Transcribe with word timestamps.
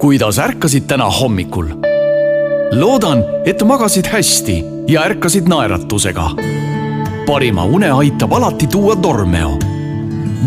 kuidas 0.00 0.38
ärkasid 0.38 0.82
täna 0.88 1.10
hommikul? 1.10 1.66
loodan, 2.72 3.18
et 3.44 3.62
magasid 3.62 4.06
hästi 4.06 4.64
ja 4.88 5.02
ärkasid 5.02 5.48
naeratusega. 5.48 6.30
parima 7.26 7.64
une 7.64 7.90
aitab 7.92 8.32
alati 8.32 8.66
tuua 8.66 9.02
Dormeo. 9.02 9.58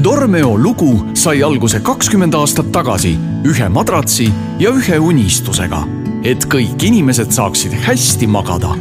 Dormeo 0.03 0.57
lugu 0.57 1.05
sai 1.13 1.43
alguse 1.43 1.79
kakskümmend 1.79 2.33
aastat 2.33 2.71
tagasi 2.71 3.17
ühe 3.45 3.69
madratsi 3.69 4.31
ja 4.59 4.69
ühe 4.69 4.99
unistusega, 4.99 5.83
et 6.23 6.45
kõik 6.45 6.83
inimesed 6.83 7.31
saaksid 7.31 7.73
hästi 7.85 8.27
magada. 8.27 8.73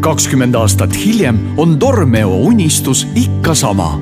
kakskümmend 0.00 0.54
aastat 0.54 0.96
hiljem 0.96 1.38
on 1.56 1.80
Dormeo 1.80 2.36
unistus 2.36 3.06
ikka 3.14 3.54
sama 3.54 3.98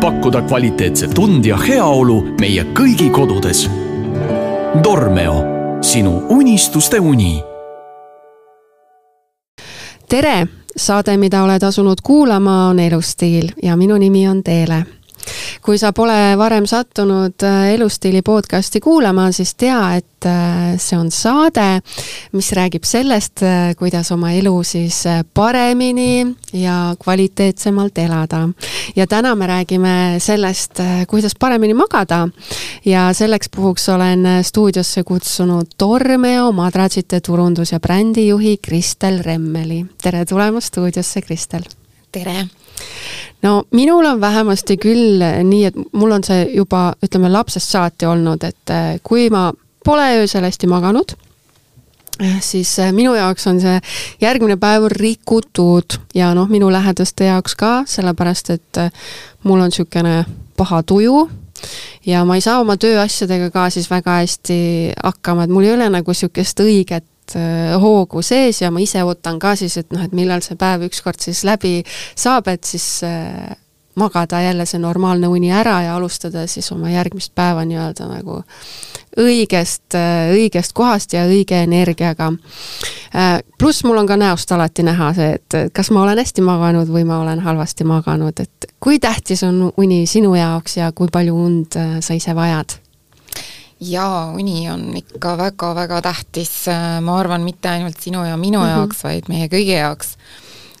pakkuda 0.00 0.42
kvaliteetset 0.42 1.18
und 1.18 1.44
ja 1.44 1.56
heaolu 1.56 2.22
meie 2.40 2.62
kõigi 2.62 3.10
kodudes. 3.10 3.68
Dormeo, 4.74 5.44
sinu 5.80 6.26
unistuste 6.28 7.00
uni. 7.00 7.42
tere, 10.08 10.46
saade, 10.76 11.16
mida 11.16 11.42
oled 11.42 11.62
asunud 11.62 11.98
kuulama, 12.02 12.68
on 12.68 12.78
Elustiil 12.78 13.48
ja 13.62 13.76
minu 13.76 13.96
nimi 13.96 14.28
on 14.28 14.42
Teele 14.42 14.84
kui 15.62 15.78
sa 15.78 15.92
pole 15.92 16.36
varem 16.38 16.66
sattunud 16.68 17.44
äh, 17.46 17.74
Elustiili 17.74 18.22
podcasti 18.22 18.80
kuulama, 18.80 19.30
siis 19.32 19.54
tea, 19.54 19.80
et 19.98 20.26
äh, 20.26 20.74
see 20.80 20.98
on 20.98 21.10
saade, 21.14 21.80
mis 22.32 22.50
räägib 22.56 22.86
sellest, 22.88 23.42
äh, 23.46 23.72
kuidas 23.78 24.12
oma 24.14 24.32
elu 24.36 24.54
siis 24.66 25.02
paremini 25.34 26.26
ja 26.52 26.94
kvaliteetsemalt 27.02 27.98
elada. 27.98 28.48
ja 28.96 29.06
täna 29.06 29.34
me 29.34 29.46
räägime 29.46 29.94
sellest, 30.18 30.80
kuidas 31.08 31.34
paremini 31.38 31.74
magada. 31.74 32.28
ja 32.84 33.12
selleks 33.12 33.48
puhuks 33.56 33.88
olen 33.88 34.26
stuudiosse 34.42 35.04
kutsunud 35.04 35.66
Tormeo 35.78 36.52
madratsite 36.52 37.20
turundus- 37.20 37.72
ja 37.72 37.80
brändijuhi 37.80 38.56
Kristel 38.56 39.22
Remmeli. 39.22 39.86
tere 40.02 40.24
tulemast 40.24 40.66
stuudiosse, 40.66 41.22
Kristel! 41.22 41.77
Tere! 42.12 42.46
no 43.42 43.62
minul 43.70 44.04
on 44.04 44.20
vähemasti 44.20 44.76
küll 44.76 45.22
nii, 45.44 45.64
et 45.64 45.78
mul 45.92 46.12
on 46.12 46.24
see 46.24 46.44
juba, 46.54 46.92
ütleme 47.04 47.30
lapsest 47.32 47.74
saati 47.74 48.06
olnud, 48.06 48.44
et 48.44 48.74
eh, 48.74 49.00
kui 49.02 49.28
ma 49.30 49.48
pole 49.84 50.06
öösel 50.20 50.46
hästi 50.46 50.70
maganud, 50.70 51.14
eh, 52.20 52.38
siis 52.44 52.74
eh, 52.82 52.92
minu 52.92 53.14
jaoks 53.14 53.46
on 53.50 53.60
see 53.62 53.78
järgmine 54.20 54.58
päev 54.60 54.88
rikutud 54.94 55.98
ja 56.14 56.32
noh, 56.34 56.48
minu 56.50 56.70
lähedaste 56.72 57.30
jaoks 57.30 57.56
ka, 57.58 57.74
sellepärast 57.86 58.54
et 58.56 58.82
mul 59.44 59.60
on 59.60 59.70
niisugune 59.72 60.24
paha 60.58 60.82
tuju 60.82 61.28
ja 62.06 62.24
ma 62.26 62.38
ei 62.38 62.42
saa 62.42 62.58
oma 62.62 62.76
tööasjadega 62.80 63.50
ka 63.54 63.68
siis 63.70 63.90
väga 63.90 64.20
hästi 64.22 64.58
hakkama, 65.04 65.46
et 65.46 65.54
mul 65.54 65.66
ei 65.66 65.76
ole 65.76 65.88
nagu 65.92 66.14
niisugust 66.14 66.62
õiget 66.64 67.06
Äh, 67.36 67.80
hoogu 67.80 68.22
sees 68.22 68.62
ja 68.62 68.70
ma 68.72 68.80
ise 68.80 69.02
ootan 69.04 69.38
ka 69.42 69.54
siis, 69.58 69.76
et 69.80 69.90
noh, 69.92 70.00
et 70.04 70.14
millal 70.16 70.40
see 70.44 70.56
päev 70.56 70.86
ükskord 70.88 71.20
siis 71.20 71.42
läbi 71.44 71.82
saab, 72.16 72.48
et 72.48 72.64
siis 72.64 73.02
äh, 73.04 73.50
magada 73.98 74.40
jälle 74.40 74.64
see 74.66 74.80
normaalne 74.80 75.28
uni 75.28 75.50
ära 75.52 75.80
ja 75.84 75.96
alustada 75.98 76.46
siis 76.46 76.70
oma 76.72 76.88
järgmist 76.88 77.34
päeva 77.36 77.66
nii-öelda 77.68 78.08
nagu 78.08 78.38
õigest, 79.18 79.98
äh, 79.98 80.32
õigest 80.38 80.72
kohast 80.78 81.12
ja 81.12 81.26
õige 81.28 81.60
energiaga. 81.66 82.32
pluss 83.58 83.84
mul 83.84 83.98
on 83.98 84.06
ka 84.06 84.16
näost 84.16 84.52
alati 84.52 84.82
näha 84.86 85.12
see, 85.16 85.36
et 85.36 85.60
kas 85.72 85.90
ma 85.90 86.02
olen 86.06 86.18
hästi 86.22 86.44
maganud 86.44 86.88
või 86.88 87.04
ma 87.04 87.20
olen 87.26 87.44
halvasti 87.44 87.84
maganud, 87.84 88.40
et 88.40 88.72
kui 88.80 88.98
tähtis 88.98 89.42
on 89.44 89.72
uni 89.76 90.06
sinu 90.06 90.34
jaoks 90.34 90.76
ja 90.76 90.92
kui 90.92 91.08
palju 91.12 91.36
und 91.44 91.80
sa 92.00 92.14
ise 92.14 92.34
vajad 92.36 92.78
jaa, 93.80 94.30
uni 94.34 94.70
on 94.70 94.96
ikka 94.96 95.36
väga-väga 95.38 96.00
tähtis, 96.02 96.52
ma 97.02 97.18
arvan, 97.20 97.44
mitte 97.46 97.68
ainult 97.68 98.00
sinu 98.00 98.24
ja 98.24 98.36
minu 98.36 98.58
mm 98.58 98.64
-hmm. 98.64 98.78
jaoks, 98.78 99.04
vaid 99.04 99.28
meie 99.28 99.48
kõigi 99.48 99.76
jaoks. 99.76 100.16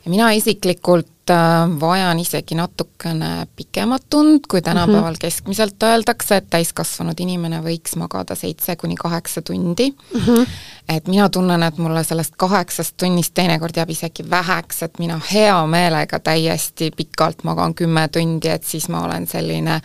ja 0.04 0.10
mina 0.10 0.32
isiklikult 0.32 1.06
äh, 1.06 1.17
vajan 1.80 2.18
isegi 2.18 2.54
natukene 2.54 3.46
pikemat 3.56 4.14
und, 4.14 4.46
kui 4.48 4.62
tänapäeval 4.62 5.02
mm 5.02 5.14
-hmm. 5.14 5.18
keskmiselt 5.20 5.82
öeldakse, 5.82 6.36
et 6.36 6.50
täiskasvanud 6.50 7.20
inimene 7.20 7.60
võiks 7.60 7.96
magada 7.96 8.34
seitse 8.34 8.76
kuni 8.76 8.96
kaheksa 8.96 9.42
tundi 9.42 9.94
mm. 10.14 10.20
-hmm 10.20 10.46
et 10.88 11.08
mina 11.08 11.28
tunnen, 11.28 11.62
et 11.62 11.78
mulle 11.78 12.02
sellest 12.04 12.36
kaheksast 12.40 12.96
tunnist 13.00 13.34
teinekord 13.36 13.76
jääb 13.76 13.90
isegi 13.92 14.24
väheks, 14.30 14.82
et 14.86 14.98
mina 14.98 15.18
hea 15.32 15.56
meelega 15.68 16.20
täiesti 16.24 16.90
pikalt 16.96 17.44
magan 17.44 17.74
kümme 17.76 18.06
tundi, 18.12 18.48
et 18.48 18.64
siis 18.64 18.88
ma 18.88 19.02
olen 19.04 19.26
selline 19.28 19.80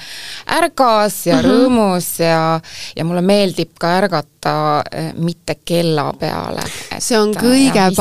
ärgas 0.59 1.25
ja 1.27 1.35
mm 1.35 1.41
-hmm. 1.41 1.51
rõõmus 1.51 2.09
ja, 2.23 2.59
ja 2.95 3.05
mulle 3.05 3.21
meeldib 3.21 3.75
ka 3.79 3.97
ärgata 3.97 4.83
eh, 4.91 5.13
mitte 5.17 5.55
kella 5.65 6.13
peale. 6.19 6.63
see 6.99 7.19
on 7.19 7.35
kõige 7.35 7.79
ja, 7.79 7.91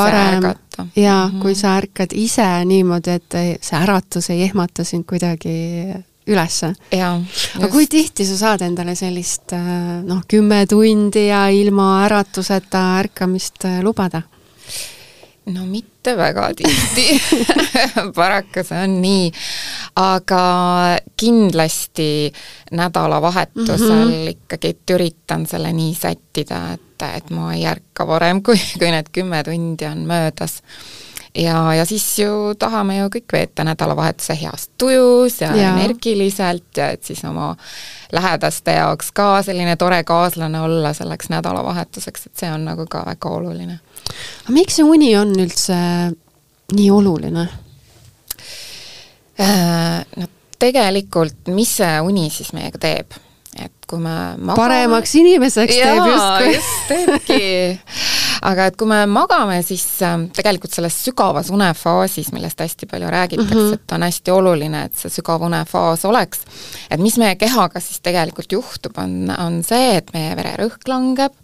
parem 0.76 0.90
jaa 0.96 1.28
mm, 1.28 1.34
-hmm. 1.34 1.42
kui 1.42 1.54
sa 1.54 1.76
ärkad 1.80 2.14
ise 2.14 2.48
niimoodi, 2.64 3.10
et 3.10 3.60
see 3.60 3.78
äratus 3.78 4.30
ei 4.30 4.42
ehmata 4.42 4.84
sind 4.84 5.04
kuidagi 5.04 5.58
ülesse. 6.26 6.74
aga 7.58 7.68
kui 7.70 7.86
tihti 7.86 8.26
sa 8.26 8.36
saad 8.38 8.62
endale 8.66 8.94
sellist 8.98 9.52
äh, 9.56 10.02
noh, 10.06 10.22
kümme 10.28 10.64
tundi 10.70 11.26
ja 11.28 11.46
ilma 11.48 12.04
äratuseta 12.06 12.82
ärkamist 13.02 13.64
äh, 13.64 13.80
lubada? 13.82 14.22
No 15.46 15.66
mitte 15.66 16.16
väga 16.16 16.50
tihti 16.54 17.06
paraku 18.16 18.62
see 18.66 18.82
on 18.84 18.96
nii, 19.02 19.28
aga 19.98 20.42
kindlasti 21.16 22.32
nädalavahetusel 22.72 24.04
mm 24.04 24.12
-hmm. 24.12 24.30
ikkagi, 24.30 24.68
et 24.68 24.94
üritan 24.94 25.46
selle 25.46 25.72
nii 25.72 25.94
sättida, 25.94 26.72
et, 26.74 27.06
et 27.16 27.30
ma 27.30 27.54
ei 27.54 27.66
ärka 27.66 28.06
varem, 28.06 28.42
kui, 28.42 28.60
kui 28.78 28.90
need 28.90 29.10
kümme 29.12 29.42
tundi 29.44 29.86
on 29.86 30.06
möödas 30.06 30.62
ja, 31.34 31.74
ja 31.74 31.84
siis 31.84 32.18
ju 32.18 32.54
tahame 32.58 32.96
ju 32.98 33.08
kõik 33.16 33.32
veeta 33.32 33.64
nädalavahetuse 33.64 34.36
heas 34.40 34.68
tujus 34.78 35.40
ja, 35.40 35.54
ja 35.56 35.72
energiliselt 35.74 36.76
ja 36.76 36.90
et 36.92 37.04
siis 37.04 37.24
oma 37.24 37.54
lähedaste 38.12 38.76
jaoks 38.76 39.12
ka 39.12 39.42
selline 39.42 39.76
tore 39.76 40.02
kaaslane 40.04 40.60
olla 40.60 40.92
selleks 40.92 41.30
nädalavahetuseks, 41.32 42.26
et 42.26 42.44
see 42.44 42.52
on 42.52 42.64
nagu 42.68 42.86
ka 42.86 43.04
väga 43.06 43.28
oluline. 43.28 43.78
Aga 44.44 44.54
miks 44.54 44.78
see 44.78 44.86
uni 44.86 45.12
on 45.18 45.34
üldse 45.44 45.76
nii 46.76 46.88
oluline? 46.92 47.48
Äh, 49.40 50.00
no 50.16 50.30
tegelikult, 50.62 51.50
mis 51.54 51.76
see 51.80 52.00
uni 52.06 52.30
siis 52.30 52.54
meiega 52.56 52.80
teeb? 52.82 53.20
et 53.52 53.84
kui 53.84 54.00
me 54.00 54.12
magame 54.40 54.56
paremaks 54.56 55.10
inimeseks 55.20 55.76
teeb 55.76 56.06
justkui. 56.08 56.52
just 56.54 56.86
teebki 56.88 57.40
aga 58.42 58.66
et 58.70 58.76
kui 58.78 58.88
me 58.90 59.02
magame, 59.10 59.58
siis 59.66 59.84
ähm, 60.06 60.26
tegelikult 60.34 60.74
selles 60.74 60.96
sügavas 61.04 61.50
unefaasis, 61.54 62.32
millest 62.34 62.60
hästi 62.62 62.88
palju 62.90 63.10
räägitakse 63.12 63.54
mm, 63.54 63.68
-hmm. 63.68 63.74
et 63.74 63.92
on 63.92 64.02
hästi 64.02 64.34
oluline, 64.34 64.84
et 64.88 64.96
see 64.98 65.12
sügav 65.12 65.44
unefaas 65.46 66.04
oleks, 66.08 66.42
et 66.90 67.00
mis 67.00 67.18
meie 67.22 67.36
kehaga 67.36 67.80
siis 67.80 68.00
tegelikult 68.02 68.52
juhtub, 68.52 68.98
on, 68.98 69.30
on 69.38 69.62
see, 69.66 69.96
et 70.00 70.10
meie 70.14 70.34
vererõhk 70.36 70.88
langeb, 70.90 71.36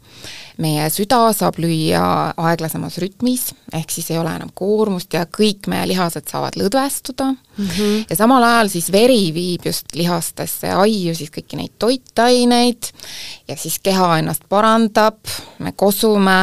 meie 0.58 0.88
süda 0.90 1.20
saab 1.36 1.58
lüüa 1.62 2.02
aeglasemas 2.36 2.98
rütmis, 3.02 3.52
ehk 3.72 3.92
siis 3.94 4.10
ei 4.10 4.18
ole 4.18 4.32
enam 4.34 4.50
koormust 4.54 5.14
ja 5.14 5.24
kõik 5.30 5.68
meie 5.70 5.86
lihased 5.90 6.26
saavad 6.30 6.58
lõdvestuda 6.58 7.30
mm. 7.32 7.66
-hmm. 7.66 8.04
ja 8.10 8.16
samal 8.18 8.44
ajal 8.44 8.72
siis 8.72 8.90
veri 8.92 9.30
viib 9.34 9.66
just 9.70 9.94
lihastesse 9.94 10.72
aiu 10.74 11.14
siis 11.14 11.30
kõiki 11.34 11.60
neid 11.60 11.76
toitaineid 11.78 12.90
ja 13.48 13.56
siis 13.56 13.78
keha 13.78 14.18
ennast 14.18 14.48
parandab, 14.48 15.20
me 15.58 15.72
kosume 15.72 16.38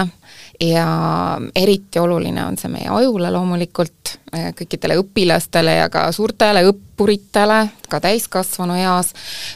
ja 0.59 1.37
eriti 1.55 1.99
oluline 1.99 2.45
on 2.45 2.57
see 2.57 2.71
meie 2.71 2.89
ajule 2.89 3.31
loomulikult, 3.31 4.15
äh, 4.35 4.49
kõikidele 4.57 4.97
õpilastele 5.01 5.75
ja 5.79 5.89
ka 5.93 6.07
suurtele 6.15 6.63
õppuritele, 6.69 7.59
ka 7.89 7.99
täiskasvanu 8.03 8.77
eas, 8.79 9.13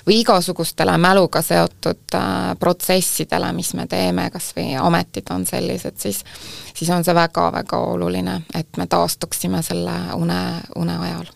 või 0.08 0.20
igasugustele 0.24 0.98
mäluga 0.98 1.42
seotud 1.46 2.16
äh, 2.16 2.56
protsessidele, 2.60 3.52
mis 3.56 3.74
me 3.80 3.88
teeme, 3.88 4.30
kas 4.34 4.52
või 4.58 4.74
ametid 4.80 5.32
on 5.36 5.46
sellised, 5.46 5.98
siis 5.98 6.24
siis 6.74 6.90
on 6.96 7.04
see 7.04 7.16
väga-väga 7.16 7.78
oluline, 7.92 8.42
et 8.56 8.78
me 8.78 8.88
taastuksime 8.88 9.64
selle 9.64 9.96
une, 10.16 10.42
une 10.80 10.98
ajal 10.98 11.32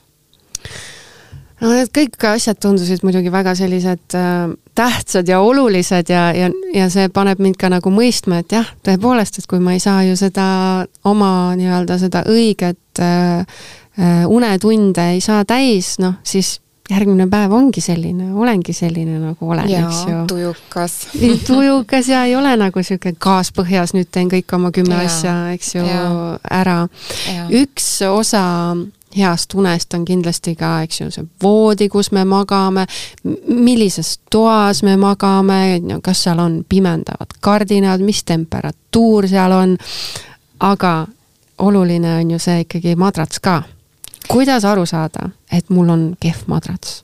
no 1.63 1.71
need 1.73 1.91
kõik 1.95 2.27
asjad 2.33 2.59
tundusid 2.61 3.05
muidugi 3.07 3.31
väga 3.33 3.55
sellised 3.57 4.17
äh, 4.19 4.55
tähtsad 4.75 5.29
ja 5.29 5.39
olulised 5.43 6.09
ja, 6.11 6.25
ja, 6.35 6.49
ja 6.75 6.89
see 6.93 7.09
paneb 7.13 7.41
mind 7.43 7.59
ka 7.61 7.71
nagu 7.73 7.93
mõistma, 7.93 8.41
et 8.43 8.57
jah, 8.57 8.73
tõepoolest, 8.85 9.39
et 9.39 9.49
kui 9.49 9.63
ma 9.63 9.77
ei 9.77 9.83
saa 9.83 10.03
ju 10.07 10.17
seda 10.19 10.47
oma 11.09 11.31
nii-öelda 11.59 11.99
seda 12.01 12.25
õiget 12.29 13.03
äh, 13.03 13.45
äh, 13.99 14.25
unetunde 14.27 15.13
ei 15.15 15.23
saa 15.23 15.45
täis, 15.47 15.95
noh 16.03 16.19
siis 16.27 16.57
järgmine 16.91 17.29
päev 17.31 17.53
ongi 17.55 17.81
selline, 17.81 18.33
olengi 18.35 18.73
selline 18.75 19.15
nagu 19.21 19.51
olen, 19.55 19.69
eks 19.71 20.01
ju. 20.09 20.17
tujukas 20.27 20.97
tujukas 21.47 22.09
ja 22.11 22.25
ei 22.27 22.35
ole 22.35 22.51
nagu 22.59 22.83
sihuke 22.83 23.13
gaas 23.23 23.53
põhjas, 23.55 23.95
nüüd 23.95 24.11
teen 24.11 24.31
kõik 24.31 24.51
oma 24.57 24.73
kümme 24.75 24.99
ja, 24.99 25.07
asja, 25.07 25.37
eks 25.55 25.77
ju, 25.77 25.85
ära. 26.51 26.81
üks 27.63 27.87
osa 28.09 28.43
heast 29.17 29.53
unest 29.53 29.93
on 29.93 30.05
kindlasti 30.05 30.55
ka, 30.55 30.81
eks 30.85 31.01
ju, 31.01 31.09
see 31.13 31.25
voodi, 31.43 31.89
kus 31.89 32.11
me 32.11 32.23
magame, 32.25 32.85
millises 33.47 34.17
toas 34.31 34.83
me 34.83 34.95
magame, 34.99 35.79
kas 36.03 36.25
seal 36.25 36.41
on 36.41 36.61
pimendavad 36.69 37.37
kardinad, 37.43 38.01
mis 38.01 38.23
temperatuur 38.27 39.27
seal 39.29 39.55
on, 39.57 39.77
aga 40.59 40.95
oluline 41.63 42.17
on 42.19 42.35
ju 42.35 42.39
see 42.41 42.65
ikkagi 42.65 42.95
madrats 42.95 43.39
ka. 43.39 43.61
kuidas 44.27 44.65
aru 44.65 44.85
saada, 44.85 45.29
et 45.51 45.69
mul 45.69 45.89
on 45.89 46.05
kehv 46.19 46.47
madrats? 46.47 47.03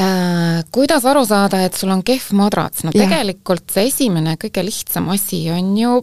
Äh, 0.00 0.64
kuidas 0.72 1.04
aru 1.04 1.24
saada, 1.26 1.64
et 1.64 1.74
sul 1.74 1.90
on 1.90 2.02
kehv 2.06 2.30
madrats, 2.32 2.84
no 2.84 2.94
ja. 2.94 3.04
tegelikult 3.04 3.68
see 3.74 3.90
esimene 3.90 4.36
kõige 4.40 4.64
lihtsam 4.64 5.10
asi 5.12 5.42
on 5.52 5.76
ju, 5.76 6.00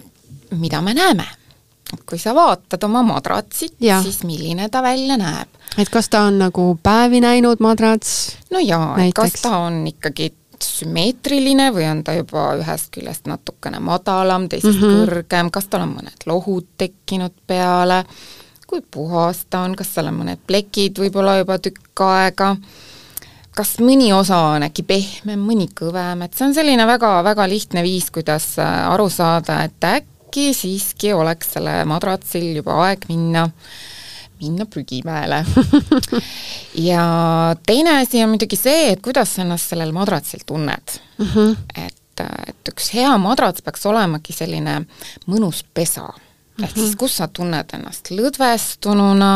mida 0.59 0.81
me 0.81 0.93
näeme. 0.93 1.25
Kui 2.05 2.19
sa 2.19 2.33
vaatad 2.35 2.83
oma 2.83 3.03
madratsit, 3.05 3.77
siis 3.79 4.23
milline 4.27 4.69
ta 4.69 4.81
välja 4.83 5.17
näeb. 5.17 5.47
et 5.77 5.89
kas 5.89 6.09
ta 6.09 6.25
on 6.27 6.39
nagu 6.39 6.79
päevi 6.83 7.21
näinud 7.23 7.63
madrats? 7.63 8.37
no 8.51 8.59
jaa, 8.59 8.97
et 9.03 9.15
kas 9.15 9.41
ta 9.41 9.57
on 9.67 9.85
ikkagi 9.87 10.33
sümmeetriline 10.63 11.69
või 11.73 11.85
on 11.91 12.01
ta 12.03 12.15
juba 12.17 12.49
ühest 12.57 12.89
küljest 12.95 13.27
natukene 13.29 13.79
madalam, 13.79 14.49
teisest 14.49 14.79
mm 14.79 14.83
-hmm. 14.83 15.05
kõrgem, 15.05 15.51
kas 15.51 15.69
tal 15.69 15.85
on 15.85 15.95
mõned 15.99 16.25
lohud 16.25 16.67
tekkinud 16.77 17.33
peale, 17.47 18.03
kui 18.67 18.81
puhas 18.81 19.45
ta 19.49 19.59
on, 19.59 19.75
kas 19.75 19.93
seal 19.93 20.09
on 20.11 20.19
mõned 20.23 20.43
plekid 20.47 20.99
võib-olla 20.99 21.37
juba 21.37 21.59
tükk 21.59 22.01
aega? 22.09 22.55
Kas 23.57 23.79
mõni 23.79 24.11
osa 24.13 24.37
on 24.37 24.63
äkki 24.63 24.83
pehmem, 24.83 25.39
mõni 25.39 25.65
kõvem, 25.73 26.21
et 26.21 26.33
see 26.33 26.45
on 26.45 26.53
selline 26.53 26.85
väga-väga 26.87 27.47
lihtne 27.49 27.81
viis, 27.83 28.11
kuidas 28.11 28.59
äh, 28.59 28.91
aru 28.91 29.09
saada, 29.09 29.63
et 29.63 29.83
äkki 29.83 30.16
siiski 30.53 31.13
oleks 31.13 31.55
selle 31.57 31.79
madratsil 31.89 32.49
juba 32.59 32.77
aeg 32.85 33.07
minna, 33.09 33.47
minna 34.41 34.67
prügimäele 34.69 35.43
ja 36.89 37.07
teine 37.65 37.97
asi 38.01 38.23
on 38.23 38.33
muidugi 38.35 38.59
see, 38.59 38.91
et 38.93 39.03
kuidas 39.05 39.35
sa 39.35 39.45
ennast 39.45 39.73
sellel 39.73 39.93
madratsil 39.95 40.45
tunned 40.45 40.99
mm. 41.17 41.25
-hmm. 41.33 41.57
et, 41.87 42.25
et 42.47 42.73
üks 42.73 42.93
hea 42.93 43.17
madrats 43.21 43.65
peaks 43.65 43.85
olemagi 43.89 44.33
selline 44.35 44.79
mõnus 45.27 45.63
pesa 45.73 46.09
ehk 46.63 46.73
siis 46.73 46.93
mhm. 46.93 46.97
kus 46.97 47.17
sa 47.19 47.27
tunned 47.27 47.73
ennast 47.77 48.09
lõdvestununa, 48.09 49.31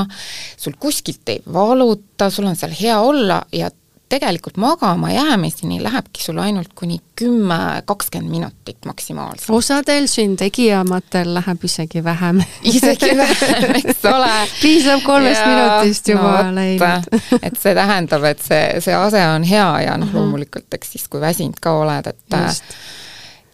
sul 0.58 0.74
kuskilt 0.82 1.30
ei 1.30 1.42
valuta, 1.54 2.30
sul 2.34 2.50
on 2.50 2.58
seal 2.58 2.74
hea 2.80 2.98
olla 3.00 3.42
ja 3.54 3.70
tegelikult 4.12 4.58
magama 4.62 5.12
jäämiseni 5.12 5.80
lähebki 5.84 6.24
sul 6.24 6.38
ainult 6.44 6.74
kuni 6.76 7.00
kümme, 7.16 7.82
kakskümmend 7.86 8.32
minutit 8.32 8.86
maksimaalselt. 8.86 9.50
osadel 9.50 10.08
siin 10.12 10.36
tegijamatel 10.38 11.34
läheb 11.34 11.64
isegi 11.64 12.04
vähem 12.04 12.44
isegi 12.64 13.12
vähem, 13.18 13.76
eks 13.80 14.06
ole. 14.12 14.32
piisab 14.62 15.04
kolmest 15.06 15.42
ja, 15.42 15.52
minutist 15.52 16.08
juba 16.12 16.34
no, 16.44 16.56
läinud 16.56 17.12
et 17.48 17.60
see 17.62 17.76
tähendab, 17.78 18.26
et 18.32 18.44
see, 18.44 18.82
see 18.84 18.96
ase 18.96 19.24
on 19.36 19.48
hea 19.48 19.70
ja 19.88 19.98
noh, 19.98 20.10
mhm. 20.10 20.18
loomulikult 20.18 20.80
eks 20.80 20.98
siis, 20.98 21.08
kui 21.12 21.22
väsinud 21.24 21.62
ka 21.62 21.78
oled, 21.84 22.12
et 22.12 22.42
Just 22.42 22.76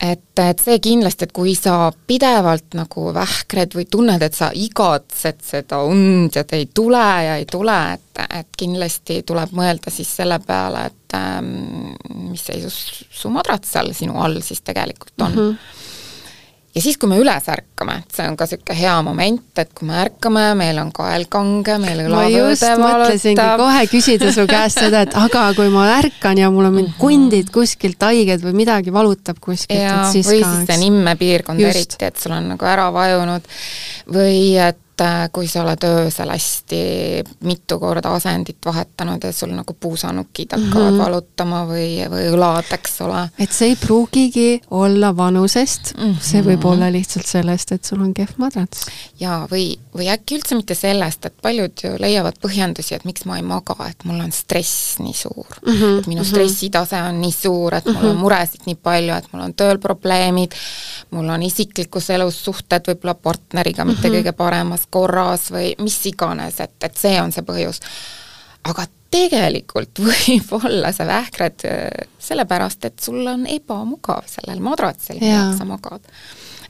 et, 0.02 0.40
et 0.40 0.62
see 0.62 0.80
kindlasti, 0.84 1.28
et 1.28 1.34
kui 1.36 1.56
sa 1.58 1.92
pidevalt 2.10 2.78
nagu 2.78 3.08
vähkred 3.16 3.74
või 3.78 3.88
tunned, 3.90 4.22
et 4.22 4.38
sa 4.38 4.52
igatsed 4.54 5.42
seda 5.46 5.82
und 5.88 6.36
ja 6.38 6.44
ta 6.48 6.60
ei 6.60 6.70
tule 6.74 7.04
ja 7.26 7.38
ei 7.42 7.48
tule, 7.50 7.78
et, 7.98 8.22
et 8.42 8.50
kindlasti 8.58 9.22
tuleb 9.28 9.56
mõelda 9.58 9.94
siis 9.94 10.12
selle 10.20 10.40
peale, 10.46 10.88
et 10.92 11.18
ähm, 11.18 11.98
mis 12.30 12.46
seisus 12.50 13.06
su 13.10 13.34
madrats 13.34 13.74
seal 13.74 13.94
sinu 13.98 14.20
all 14.22 14.42
siis 14.46 14.62
tegelikult 14.62 15.16
on 15.22 15.34
mm. 15.34 15.44
-hmm 15.44 15.86
ja 16.78 16.84
siis, 16.84 16.98
kui 17.02 17.10
me 17.10 17.18
üles 17.18 17.48
ärkame, 17.50 17.98
see 18.14 18.28
on 18.30 18.38
ka 18.38 18.46
niisugune 18.46 18.78
hea 18.78 18.96
moment, 19.06 19.62
et 19.64 19.72
kui 19.78 19.88
me 19.90 19.98
ärkame, 20.04 20.46
meil 20.60 20.80
on 20.82 20.92
kael 20.96 21.26
kange, 21.32 21.78
meil 21.82 22.04
õlavööde 22.06 22.72
valutab. 22.82 23.54
kohe 23.64 23.84
küsida 23.92 24.32
su 24.36 24.46
käest 24.50 24.82
seda, 24.86 25.04
et 25.08 25.18
aga 25.18 25.48
kui 25.58 25.72
ma 25.74 25.88
ärkan 25.98 26.40
ja 26.40 26.52
mul 26.54 26.70
on 26.70 26.76
mingid 26.78 26.94
mhm. 26.94 27.02
kundid 27.02 27.54
kuskilt 27.54 28.08
haiged 28.08 28.46
või 28.46 28.60
midagi 28.62 28.94
valutab 28.94 29.42
kuskilt, 29.44 29.82
et 29.82 30.12
siis 30.14 30.30
või 30.30 30.44
ka, 30.44 30.52
siis 30.54 30.68
see 30.70 30.82
nimmepiirkond 30.86 31.70
eriti, 31.72 32.02
et 32.06 32.20
sul 32.22 32.36
on 32.38 32.52
nagu 32.54 32.70
ära 32.70 32.92
vajunud 32.94 33.48
või 34.14 34.42
et 34.62 34.84
et 34.98 35.06
äh, 35.06 35.30
kui 35.32 35.48
sa 35.48 35.62
oled 35.62 35.84
öösel 35.86 36.30
hästi 36.32 36.78
mitu 37.46 37.78
korda 37.80 38.10
asendit 38.18 38.58
vahetanud 38.66 39.24
ja 39.24 39.32
sul 39.34 39.52
nagu 39.54 39.74
puusanukid 39.80 40.52
hakkavad 40.52 40.92
mm 40.92 40.98
-hmm. 40.98 41.04
valutama 41.04 41.66
või, 41.70 41.90
või 42.10 42.24
õlad, 42.34 42.72
eks 42.74 43.02
ole. 43.02 43.30
et 43.40 43.52
see 43.52 43.70
ei 43.70 43.76
pruugigi 43.76 44.62
olla 44.72 45.18
vanusest 45.18 45.94
mm, 45.98 46.04
-hmm. 46.04 46.22
see 46.22 46.42
võib 46.42 46.66
olla 46.66 46.92
lihtsalt 46.92 47.26
sellest, 47.26 47.72
et 47.72 47.86
sul 47.86 48.02
on 48.02 48.14
kehv 48.14 48.38
madrats. 48.38 48.86
jaa, 49.20 49.48
või, 49.52 49.78
või 49.96 50.10
äkki 50.10 50.36
üldse 50.36 50.56
mitte 50.56 50.76
sellest, 50.76 51.26
et 51.26 51.34
paljud 51.42 51.72
ju 51.84 51.94
leiavad 52.00 52.40
põhjendusi, 52.42 52.96
et 52.96 53.06
miks 53.06 53.26
ma 53.26 53.38
ei 53.38 53.44
maga, 53.44 53.76
et 53.90 54.04
mul 54.04 54.20
on 54.20 54.32
stress 54.32 54.98
nii 55.00 55.14
suur 55.14 55.62
mm. 55.66 55.74
-hmm. 55.74 56.00
et 56.00 56.08
minu 56.08 56.22
mhm. 56.22 56.30
stressitase 56.30 57.02
on 57.02 57.22
nii 57.22 57.32
suur, 57.32 57.74
et 57.74 57.86
mul 57.86 57.96
on 58.06 58.16
mhm. 58.16 58.22
muresid 58.22 58.62
nii 58.66 58.76
palju, 58.76 59.14
et 59.14 59.34
mul 59.34 59.42
on 59.42 59.54
tööl 59.54 59.78
probleemid, 59.78 60.52
mul 61.12 61.30
on 61.30 61.44
isiklikus 61.44 62.10
elus 62.10 62.44
suhted 62.44 62.82
võib-olla 62.88 63.14
partneriga 63.14 63.86
mitte 63.86 64.08
mm 64.08 64.14
-hmm. 64.14 64.18
kõige 64.18 64.32
paremas 64.32 64.87
korras 64.90 65.50
või 65.54 65.74
mis 65.84 65.98
iganes, 66.10 66.62
et, 66.64 66.78
et 66.84 66.98
see 66.98 67.18
on 67.22 67.34
see 67.36 67.46
põhjus. 67.48 67.82
aga 68.68 68.88
tegelikult 69.12 70.02
võib 70.08 70.52
olla 70.60 70.92
see 70.96 71.08
vähkrad 71.08 71.68
äh, 71.70 72.10
sellepärast, 72.20 72.90
et 72.90 73.00
sul 73.04 73.22
on 73.28 73.48
ebamugav 73.50 74.28
sellel 74.30 74.62
madratsil, 74.64 75.22
millal 75.22 75.56
sa 75.58 75.68
magad. 75.68 76.04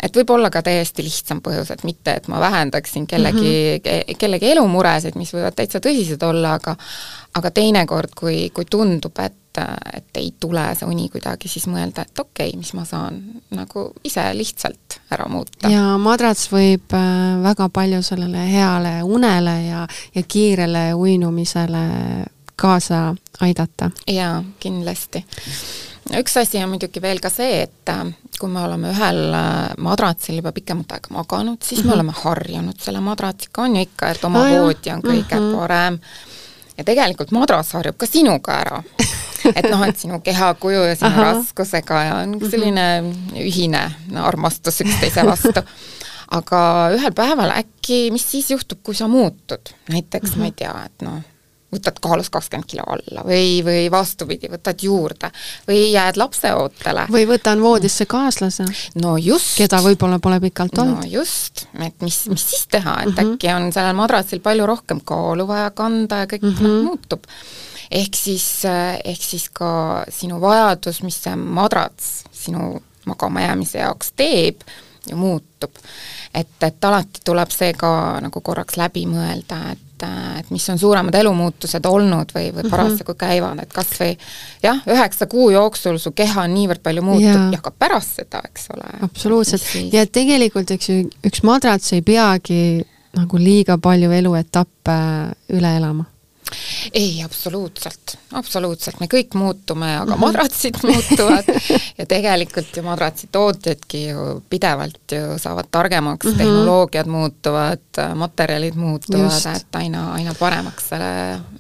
et 0.02 0.16
võib 0.16 0.36
olla 0.36 0.52
ka 0.54 0.62
täiesti 0.62 1.06
lihtsam 1.06 1.42
põhjus, 1.42 1.72
et 1.74 1.84
mitte, 1.88 2.20
et 2.20 2.28
ma 2.28 2.40
vähendaksin 2.44 3.08
kellegi 3.08 3.56
mm, 3.80 3.82
-hmm. 3.82 4.18
kellegi 4.18 4.52
elumuresid, 4.52 5.16
mis 5.16 5.34
võivad 5.34 5.58
täitsa 5.58 5.82
tõsised 5.84 6.24
olla, 6.24 6.54
aga 6.62 6.78
aga 7.38 7.52
teinekord, 7.52 8.16
kui, 8.18 8.50
kui 8.50 8.66
tundub, 8.66 9.20
et 9.20 9.44
et, 9.58 9.98
et 9.98 10.18
ei 10.22 10.34
tule 10.40 10.64
see 10.78 10.88
uni 10.90 11.10
kuidagi, 11.12 11.50
siis 11.52 11.68
mõelda, 11.72 12.06
et 12.06 12.20
okei 12.20 12.52
okay,, 12.52 12.60
mis 12.60 12.74
ma 12.78 12.86
saan 12.88 13.20
nagu 13.56 13.90
ise 14.08 14.24
lihtsalt 14.38 14.87
ära 15.12 15.28
muuta. 15.28 15.70
ja 15.70 15.98
madrats 16.02 16.48
võib 16.52 16.94
äh, 16.96 17.42
väga 17.44 17.70
palju 17.74 18.02
sellele 18.04 18.48
heale 18.52 19.02
unele 19.04 19.58
ja, 19.68 19.88
ja 20.16 20.24
kiirele 20.24 20.94
uinumisele 20.94 21.84
kaasa 22.56 23.16
aidata. 23.40 23.92
jaa, 24.08 24.44
kindlasti 24.60 25.26
üks 26.16 26.38
asi 26.40 26.62
on 26.64 26.72
muidugi 26.72 27.02
veel 27.04 27.20
ka 27.24 27.30
see, 27.34 27.64
et 27.66 27.92
äh, 27.92 28.06
kui 28.40 28.52
me 28.52 28.64
oleme 28.64 28.92
ühel 28.94 29.22
äh, 29.36 29.76
madratsil 29.84 30.40
juba 30.40 30.54
pikemat 30.56 30.98
aega 30.98 31.14
maganud, 31.14 31.62
siis 31.62 31.84
mm 31.84 31.84
-hmm. 31.84 31.88
me 31.88 31.90
mhm. 31.90 32.00
oleme 32.00 32.14
harjunud 32.24 32.80
selle 32.80 33.00
madratsiga, 33.00 33.62
on 33.62 33.76
ju 33.76 33.82
ikka, 33.82 34.10
et 34.10 34.24
oma 34.24 34.44
voodi 34.50 34.92
on 34.92 35.02
kõige 35.02 35.36
mm 35.36 35.52
-hmm. 35.52 35.58
parem 35.58 36.00
ja 36.78 36.84
tegelikult 36.84 37.32
madras 37.32 37.74
harjub 37.74 37.98
ka 37.98 38.10
sinuga 38.10 38.60
ära 38.62 38.82
et 39.56 39.68
noh, 39.70 39.84
et 39.88 40.00
sinu 40.00 40.20
kehakuju 40.24 40.84
ja 40.90 40.96
sinu 40.98 41.12
Aha. 41.12 41.28
raskusega 41.32 42.02
ja 42.04 42.18
on 42.24 42.38
selline 42.42 42.88
ühine 43.44 43.84
armastus 44.24 44.82
üksteise 44.86 45.26
vastu. 45.28 45.64
aga 46.38 46.60
ühel 46.98 47.14
päeval 47.16 47.54
äkki, 47.56 48.10
mis 48.12 48.26
siis 48.28 48.52
juhtub, 48.52 48.82
kui 48.84 48.96
sa 48.96 49.08
muutud, 49.08 49.72
näiteks 49.90 50.30
mm 50.30 50.34
-hmm. 50.34 50.40
ma 50.40 50.46
ei 50.46 50.52
tea, 50.52 50.74
et 50.86 51.06
noh, 51.08 51.22
võtad 51.74 52.00
kaalus 52.02 52.30
kakskümmend 52.32 52.68
kilo 52.70 52.86
alla 52.88 53.24
või, 53.28 53.60
või 53.66 53.88
vastupidi, 53.92 54.50
võtad 54.52 54.84
juurde 54.84 55.32
või 55.68 55.92
jääd 55.92 56.20
lapseootele. 56.20 57.08
või 57.12 57.28
võtan 57.28 57.62
voodisse 57.62 58.08
kaaslase. 58.10 58.66
no 59.04 59.18
just. 59.18 59.58
keda 59.58 59.82
võib-olla 59.84 60.20
pole 60.24 60.40
pikalt 60.44 60.78
olnud. 60.78 61.04
no 61.04 61.12
just, 61.12 61.68
et 61.84 62.02
mis, 62.02 62.24
mis 62.32 62.50
siis 62.50 62.68
teha, 62.72 63.02
et 63.04 63.12
mm 63.12 63.16
-hmm. 63.16 63.34
äkki 63.34 63.54
on 63.54 63.72
sellel 63.76 63.96
madratsil 63.96 64.40
palju 64.40 64.66
rohkem 64.66 65.02
kaalu 65.04 65.48
vaja 65.48 65.72
kanda 65.72 66.24
ja 66.24 66.32
kõik 66.32 66.44
mm 66.44 66.56
-hmm. 66.56 66.84
muutub 66.84 67.28
ehk 67.92 68.16
siis, 68.16 68.66
ehk 69.04 69.22
siis 69.22 69.50
ka 69.50 70.06
sinu 70.10 70.42
vajadus, 70.42 71.02
mis 71.04 71.24
see 71.24 71.36
madrats 71.36 72.24
sinu 72.32 72.82
magamajäämise 73.08 73.80
jaoks 73.80 74.12
teeb, 74.16 74.62
ju 75.10 75.18
muutub. 75.18 75.72
et, 76.34 76.64
et 76.64 76.84
alati 76.84 77.22
tuleb 77.26 77.52
see 77.52 77.74
ka 77.74 78.20
nagu 78.22 78.42
korraks 78.42 78.78
läbi 78.78 79.06
mõelda, 79.10 79.62
et, 79.72 79.87
et 80.40 80.50
mis 80.54 80.66
on 80.70 80.80
suuremad 80.80 81.16
elumuutused 81.16 81.86
olnud 81.90 82.34
või, 82.36 82.50
või 82.52 82.66
mhm. 82.66 82.74
parasjagu 82.74 83.16
käivad, 83.20 83.62
et 83.64 83.74
kas 83.74 83.94
või 84.00 84.12
jah, 84.64 84.82
üheksa 84.90 85.30
kuu 85.32 85.50
jooksul 85.56 85.98
su 86.02 86.14
keha 86.18 86.48
niivõrd 86.52 86.84
palju 86.86 87.06
muutub 87.06 87.30
ja, 87.30 87.48
ja 87.56 87.64
ka 87.64 87.72
pärast 87.72 88.22
seda, 88.22 88.44
eks 88.46 88.70
ole. 88.76 88.92
absoluutselt, 89.10 89.66
ja 89.94 90.06
tegelikult 90.06 90.76
eks 90.76 90.92
ju 90.92 91.00
üks 91.28 91.44
madrats 91.48 91.96
ei 91.98 92.06
peagi 92.06 92.62
nagu 93.18 93.42
liiga 93.42 93.80
palju 93.82 94.12
eluetappe 94.14 95.00
üle 95.58 95.74
elama 95.80 96.06
ei, 96.94 97.24
absoluutselt, 97.24 98.16
absoluutselt, 98.38 99.00
me 99.00 99.10
kõik 99.12 99.36
muutume, 99.38 99.90
aga 100.02 100.16
mhm. 100.16 100.22
madratsid 100.22 100.80
muutuvad 100.84 101.50
ja 101.98 102.06
tegelikult 102.10 102.78
ju 102.78 102.84
madratsi 102.86 103.30
tootjadki 103.32 104.04
ju 104.08 104.28
pidevalt 104.50 105.16
ju 105.18 105.38
saavad 105.42 105.70
targemaks 105.72 106.26
mm, 106.26 106.34
-hmm. 106.34 106.38
tehnoloogiad 106.38 107.08
muutuvad, 107.12 108.02
materjalid 108.16 108.76
muutuvad, 108.76 109.56
et 109.56 109.76
aina, 109.82 110.12
aina 110.14 110.36
paremaks 110.40 110.90
see 110.90 111.00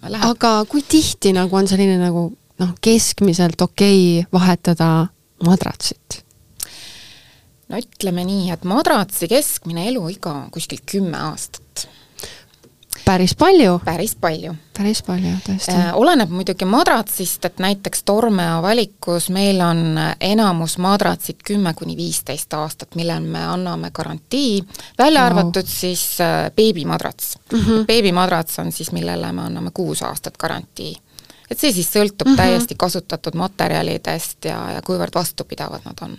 läheb. 0.09 0.23
aga 0.23 0.65
kui 0.69 0.81
tihti 0.81 1.33
nagu 1.33 1.55
on 1.55 1.67
selline 1.67 1.97
nagu 2.01 2.29
noh, 2.59 2.73
keskmiselt 2.81 3.61
okei 3.61 4.19
okay 4.19 4.31
vahetada 4.39 5.07
madratsit? 5.45 6.23
no 7.67 7.79
ütleme 7.81 8.23
nii, 8.27 8.51
et 8.55 8.63
madratsi 8.63 9.27
keskmine 9.27 9.87
eluiga 9.91 10.31
on 10.31 10.51
kuskil 10.51 10.79
kümme 10.85 11.19
aastat 11.31 11.66
päris 13.07 13.35
palju, 13.35 13.79
päris 13.85 14.15
palju. 14.15 14.53
päris 14.77 15.01
palju, 15.03 15.31
tõesti. 15.45 15.71
Äh, 15.71 15.91
oleneb 15.95 16.31
muidugi 16.33 16.65
madratsist, 16.67 17.45
et 17.47 17.61
näiteks 17.63 18.03
Tormea 18.03 18.57
valikus 18.61 19.29
meil 19.33 19.61
on 19.63 19.99
enamus 20.19 20.77
madratsid 20.83 21.39
kümme 21.47 21.73
kuni 21.77 21.95
viisteist 21.97 22.53
aastat, 22.53 22.97
millel 22.99 23.23
me 23.23 23.45
anname 23.47 23.91
garantii, 23.95 24.59
välja 24.99 25.25
arvatud 25.25 25.71
siis 25.71 26.03
äh, 26.21 26.51
beebimadrats 26.55 27.37
mm. 27.51 27.59
-hmm. 27.59 27.85
beebimadrats 27.87 28.59
on 28.59 28.71
siis, 28.71 28.91
millele 28.91 29.31
me 29.31 29.41
anname 29.41 29.71
kuus 29.73 30.03
aastat 30.03 30.37
garantii. 30.37 30.95
et 31.51 31.59
see 31.59 31.71
siis 31.71 31.87
sõltub 31.87 32.27
mm 32.27 32.33
-hmm. 32.33 32.37
täiesti 32.37 32.75
kasutatud 32.75 33.35
materjalidest 33.35 34.45
ja, 34.45 34.71
ja 34.71 34.81
kuivõrd 34.81 35.15
vastupidavad 35.15 35.81
nad 35.85 35.97
on. 36.01 36.17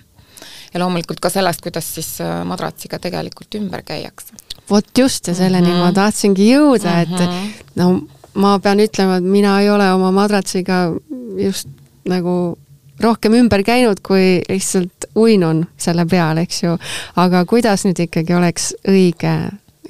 ja 0.74 0.80
loomulikult 0.80 1.20
ka 1.20 1.30
sellest, 1.30 1.60
kuidas 1.60 1.94
siis 1.94 2.20
äh, 2.20 2.44
madratsiga 2.44 2.98
tegelikult 2.98 3.54
ümber 3.54 3.82
käiakse 3.82 4.47
vot 4.70 4.98
just 4.98 5.28
ja 5.28 5.34
selleni 5.34 5.68
mm 5.68 5.74
-hmm. 5.74 5.84
ma 5.84 5.92
tahtsingi 5.92 6.52
jõuda 6.52 6.94
mm, 6.94 7.12
-hmm. 7.12 7.22
et 7.22 7.28
Mhm. 7.28 7.50
no 7.74 8.00
ma 8.34 8.58
pean 8.58 8.80
ütlema, 8.80 9.18
et 9.18 9.24
mina 9.24 9.60
ei 9.60 9.70
ole 9.70 9.92
oma 9.92 10.10
madratsiga 10.14 10.92
just 11.36 11.68
nagu 12.08 12.58
rohkem 13.00 13.34
ümber 13.34 13.62
käinud, 13.62 14.00
kui 14.02 14.40
lihtsalt 14.48 15.08
uinun 15.16 15.66
selle 15.76 16.06
peal, 16.06 16.38
eks 16.42 16.62
ju. 16.62 16.78
aga 17.16 17.44
kuidas 17.44 17.84
nüüd 17.86 18.00
ikkagi 18.06 18.34
oleks 18.34 18.72
õige 18.88 19.34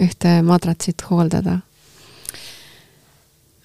ühte 0.00 0.42
madratsit 0.42 1.04
hooldada? 1.10 1.58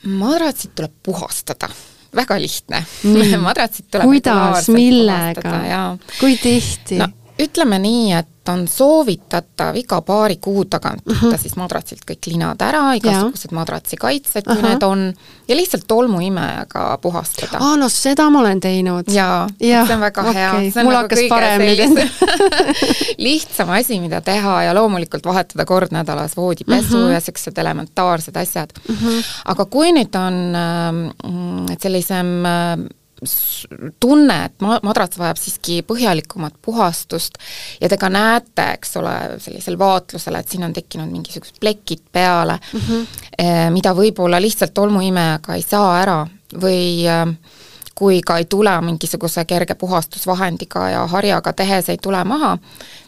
madratsit 0.03 0.75
tuleb 0.75 0.91
puhastada, 1.03 1.69
väga 2.15 2.39
lihtne 2.41 2.83
madratsit 3.47 3.87
tuleb 3.91 4.05
kuidas, 4.07 4.69
millega 4.69 5.97
kui 6.19 6.37
tihti 6.37 6.99
no 6.99 7.07
ütleme 7.39 7.79
nii, 7.81 8.11
et 8.13 8.32
on 8.49 8.67
soovitatav 8.67 9.75
iga 9.75 10.01
paari 10.01 10.37
kuu 10.41 10.65
tagant 10.65 11.03
võtta 11.03 11.27
uh 11.27 11.33
-huh. 11.33 11.41
siis 11.41 11.55
madratsilt 11.55 12.03
kõik 12.11 12.27
linad 12.27 12.61
ära, 12.61 12.93
igasugused 12.95 13.51
madratsi 13.51 13.97
kaitsed, 13.97 14.43
kui 14.43 14.55
uh. 14.55 14.61
-huh. 14.61 14.69
need 14.69 14.83
on, 14.83 15.13
ja 15.47 15.55
lihtsalt 15.55 15.83
tolmuimejaga 15.87 16.97
puhastada. 17.01 17.57
aa, 17.59 17.75
no 17.77 17.89
seda 17.89 18.29
ma 18.29 18.39
olen 18.39 18.59
teinud. 18.59 19.03
jaa, 19.07 19.49
Jah, 19.59 19.87
see 19.87 19.95
on 19.95 20.01
väga 20.01 20.21
okei. 20.21 20.33
hea, 20.33 20.53
Mul 20.83 20.93
nagu 20.93 20.95
hakkas 20.95 21.19
kõige 21.19 21.29
paremini 21.29 21.75
sellisem 21.75 22.09
lihtsam 23.27 23.69
asi, 23.69 23.99
mida 23.99 24.21
teha 24.21 24.63
ja 24.63 24.73
loomulikult 24.75 25.25
vahetada 25.25 25.65
kord 25.65 25.91
nädalas 25.91 26.37
voodipesu 26.37 26.97
mm 26.97 27.03
-hmm. 27.03 27.11
ja 27.11 27.19
niisugused 27.19 27.57
elementaarsed 27.57 28.35
asjad 28.35 28.69
mm. 28.89 28.95
-hmm. 28.95 29.23
aga 29.45 29.65
kui 29.65 29.91
nüüd 29.91 30.15
on 30.19 30.55
et 31.71 31.81
sellisem 31.81 32.45
äh, 32.45 32.77
tunne, 33.99 34.37
et 34.45 34.61
ma-, 34.61 34.79
madrats 34.83 35.19
vajab 35.19 35.39
siiski 35.39 35.81
põhjalikumat 35.87 36.55
puhastust 36.61 37.39
ja 37.81 37.89
te 37.89 37.97
ka 37.97 38.09
näete, 38.13 38.69
eks 38.77 38.97
ole, 39.01 39.15
sellisel 39.43 39.77
vaatlusel, 39.79 40.39
et 40.39 40.49
siin 40.49 40.67
on 40.67 40.73
tekkinud 40.73 41.11
mingisugused 41.11 41.59
plekid 41.61 42.03
peale 42.11 42.59
mm, 42.59 42.79
-hmm. 42.79 43.73
mida 43.73 43.93
võib-olla 43.97 44.41
lihtsalt 44.41 44.73
tolmuimejaga 44.73 45.55
ei 45.55 45.65
saa 45.67 45.91
ära 46.01 46.17
või 46.61 47.05
äh, 47.09 47.27
kui 47.95 48.21
ka 48.25 48.37
ei 48.41 48.45
tule 48.45 48.73
mingisuguse 48.81 49.45
kerge 49.45 49.75
puhastusvahendiga 49.75 50.89
ja 50.89 51.07
harjaga 51.07 51.53
tehes 51.53 51.89
ei 51.89 51.97
tule 52.01 52.23
maha, 52.23 52.57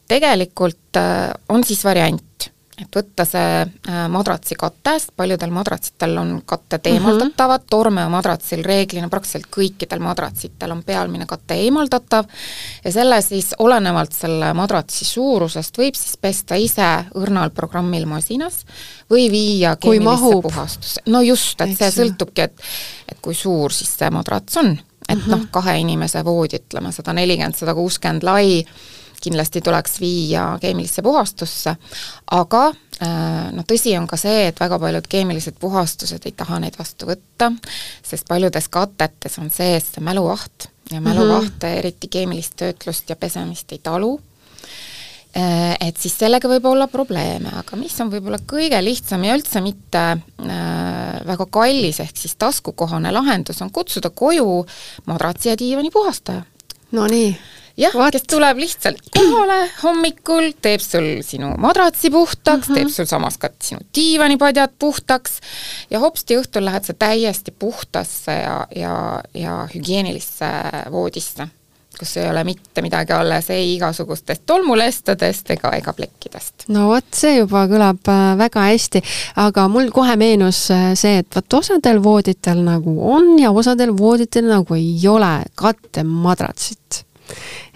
tegelikult 0.07 0.97
äh, 0.97 1.31
on 1.49 1.63
siis 1.63 1.83
variant, 1.83 2.49
et 2.81 2.97
võtta 2.97 3.23
see 3.27 3.51
äh, 3.63 3.99
madratsi 4.11 4.55
katest, 4.59 5.13
paljudel 5.15 5.51
madratsitel 5.55 6.17
on 6.19 6.31
katted 6.45 6.87
eemaldatavad 6.91 7.61
mm, 7.61 7.65
-hmm. 7.65 7.69
Tormeo 7.69 8.09
madratsil 8.09 8.63
reeglina 8.63 9.09
praktiliselt 9.09 9.47
kõikidel 9.57 10.01
madratsitel 10.03 10.71
on 10.71 10.83
pealmine 10.83 11.25
kate 11.25 11.55
eemaldatav 11.65 12.25
ja 12.83 12.91
selle 12.91 13.21
siis 13.21 13.53
olenevalt 13.59 14.13
selle 14.13 14.53
madratsi 14.53 15.05
suurusest 15.05 15.77
võib 15.77 15.95
siis 15.95 16.17
pesta 16.17 16.55
ise 16.55 16.89
õrnal 17.15 17.53
programmil 17.55 18.05
masinas 18.05 18.65
või 19.09 19.29
viia 19.31 19.75
keemilisse 19.75 20.41
puhastusse. 20.41 21.01
no 21.05 21.21
just, 21.21 21.61
et 21.61 21.69
Eks 21.69 21.79
see 21.79 21.91
sõltubki, 22.03 22.41
et 22.41 22.61
et 23.07 23.21
kui 23.21 23.35
suur 23.35 23.73
siis 23.73 23.91
see 23.97 24.09
madrats 24.09 24.57
on, 24.57 24.77
et 25.09 25.15
mm 25.15 25.21
-hmm. 25.21 25.29
noh, 25.31 25.47
kahe 25.51 25.77
inimese 25.79 26.25
voodi, 26.25 26.57
ütleme 26.57 26.91
sada 26.91 27.13
nelikümmend, 27.13 27.55
sada 27.55 27.73
kuuskümmend 27.73 28.23
lai, 28.23 28.65
kindlasti 29.21 29.61
tuleks 29.61 29.99
viia 30.01 30.47
keemilisse 30.61 31.01
puhastusse, 31.05 31.75
aga 32.31 32.63
äh, 32.67 33.51
no 33.55 33.65
tõsi 33.67 33.95
on 33.99 34.07
ka 34.07 34.19
see, 34.19 34.47
et 34.49 34.59
väga 34.59 34.79
paljud 34.81 35.09
keemilised 35.09 35.59
puhastused 35.59 36.25
ei 36.25 36.35
taha 36.37 36.59
neid 36.63 36.77
vastu 36.79 37.09
võtta, 37.09 37.51
sest 38.03 38.27
paljudes 38.27 38.69
katetes 38.69 39.39
on 39.41 39.51
sees 39.53 39.93
see 39.95 40.03
mäluaht 40.03 40.69
ja 40.91 41.01
mäluaht 41.01 41.49
mm 41.49 41.59
-hmm. 41.59 41.77
eriti 41.77 42.07
keemilist 42.07 42.55
töötlust 42.55 43.09
ja 43.09 43.15
pesemist 43.15 43.71
ei 43.71 43.79
talu 43.83 44.19
Äh, 45.35 45.73
et 45.83 45.97
siis 45.99 46.13
sellega 46.15 46.47
võib 46.47 46.63
olla 46.69 46.85
probleeme, 46.87 47.51
aga 47.59 47.75
mis 47.75 47.95
on 47.99 48.07
võib-olla 48.07 48.37
kõige 48.47 48.77
lihtsam 48.79 49.25
ja 49.27 49.33
üldse 49.35 49.59
mitte 49.59 50.03
äh, 50.15 51.17
väga 51.27 51.47
kallis, 51.51 51.99
ehk 51.99 52.15
siis 52.15 52.37
taskukohane 52.39 53.11
lahendus, 53.11 53.59
on 53.65 53.73
kutsuda 53.75 54.13
koju 54.15 54.61
madratsi 55.11 55.51
ja 55.51 55.57
diivani 55.59 55.91
puhastaja. 55.91 56.45
Nonii. 56.95 57.35
Jah, 57.77 57.95
kes 58.11 58.27
tuleb 58.29 58.59
lihtsalt 58.63 59.01
kohale 59.15 59.59
hommikul, 59.81 60.51
teeb 60.61 60.83
sul 60.83 61.09
sinu 61.25 61.53
madratsi 61.61 62.11
puhtaks 62.13 62.69
mm, 62.69 62.73
-hmm. 62.73 62.79
teeb 62.79 62.93
sul 62.93 63.09
samas 63.09 63.37
ka 63.37 63.49
sinu 63.61 63.79
diivanipadjad 63.95 64.77
puhtaks 64.79 65.39
ja 65.89 65.99
hopsti 65.99 66.39
õhtul 66.39 66.65
lähed 66.65 66.87
sa 66.87 66.93
täiesti 66.93 67.51
puhtasse 67.51 68.31
ja, 68.31 68.67
ja, 68.75 68.95
ja 69.33 69.67
hügieenilisse 69.73 70.49
voodisse, 70.91 71.47
kus 71.99 72.17
ei 72.17 72.29
ole 72.29 72.43
mitte 72.43 72.81
midagi 72.81 73.13
alles 73.13 73.49
ei 73.49 73.73
igasugustest 73.75 74.43
tolmulestadest 74.45 75.51
ega, 75.55 75.71
ega 75.75 75.93
plekkidest. 75.93 76.67
no 76.67 76.87
vot, 76.91 77.07
see 77.11 77.37
juba 77.37 77.65
kõlab 77.71 78.11
äh, 78.11 78.37
väga 78.39 78.67
hästi, 78.69 79.01
aga 79.35 79.67
mul 79.71 79.91
kohe 79.95 80.15
meenus 80.19 80.69
äh, 80.71 80.93
see, 80.95 81.19
et 81.23 81.35
vot 81.35 81.59
osadel 81.59 82.03
vooditel 82.03 82.63
nagu 82.63 82.95
on 83.11 83.35
ja 83.39 83.51
osadel 83.51 83.95
vooditel 83.97 84.47
nagu 84.51 84.79
ei 84.79 85.07
ole 85.07 85.33
kattemadratsit. 85.55 87.03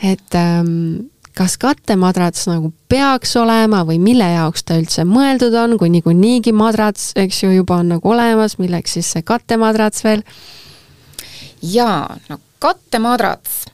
Et 0.04 0.36
ähm, 0.38 1.10
kas 1.38 1.56
kattemadrats 1.62 2.48
nagu 2.50 2.74
peaks 2.92 3.36
olema 3.40 3.86
või 3.88 4.00
mille 4.04 4.28
jaoks 4.34 4.66
ta 4.68 4.80
üldse 4.80 5.06
mõeldud 5.08 5.56
on, 5.56 5.78
kui 5.80 5.92
niikuinii 5.94 6.54
madrats, 6.56 7.14
eks 7.20 7.44
ju, 7.44 7.54
juba 7.62 7.80
on 7.80 7.94
nagu 7.96 8.12
olemas, 8.12 8.58
milleks 8.60 8.98
siis 8.98 9.12
see 9.16 9.24
kattemadrats 9.24 10.04
veel? 10.04 10.24
jaa, 11.62 12.18
no 12.30 12.40
kattemadrats 12.60 13.66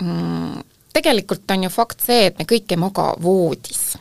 mm,, 0.00 0.62
tegelikult 0.94 1.50
on 1.50 1.66
ju 1.66 1.72
fakt 1.72 2.04
see, 2.04 2.28
et 2.28 2.38
me 2.38 2.46
kõik 2.48 2.72
ei 2.72 2.80
maga 2.80 3.12
voodis. 3.20 3.94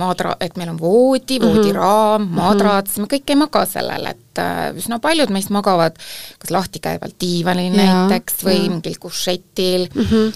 Madra-, 0.00 0.38
et 0.40 0.56
meil 0.56 0.70
on 0.72 0.78
voodi, 0.80 1.36
voodiraam 1.42 2.22
mm, 2.22 2.28
-hmm. 2.28 2.40
madrats, 2.40 2.96
me 2.96 3.08
kõik 3.10 3.28
ei 3.28 3.36
maga 3.36 3.66
sellel, 3.68 4.06
et 4.14 4.40
äh, 4.40 4.72
üsna 4.78 4.98
paljud 5.04 5.30
meist 5.34 5.52
magavad 5.52 5.98
kas 6.38 6.50
lahtikäival 6.50 7.12
diivanil 7.20 7.76
Jaa, 7.76 8.08
näiteks 8.08 8.44
või 8.46 8.58
jaa. 8.58 8.72
mingil 8.72 8.98
kušetil 8.98 9.88
Mm 9.94 10.02
-hmm. 10.02 10.32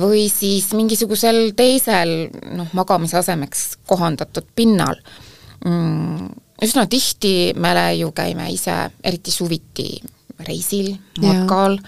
või 0.00 0.26
siis 0.32 0.72
mingisugusel 0.74 1.52
teisel 1.56 2.28
noh, 2.56 2.68
magamisasemeks 2.72 3.78
kohandatud 3.86 4.44
pinnal 4.54 4.96
mm,. 5.64 6.28
Üsna 6.58 6.88
tihti 6.90 7.54
me 7.54 7.70
ju 7.94 8.10
käime 8.10 8.48
ise, 8.50 8.90
eriti 9.04 9.30
suviti, 9.30 10.02
reisil, 10.42 10.96
matkal, 11.22 11.78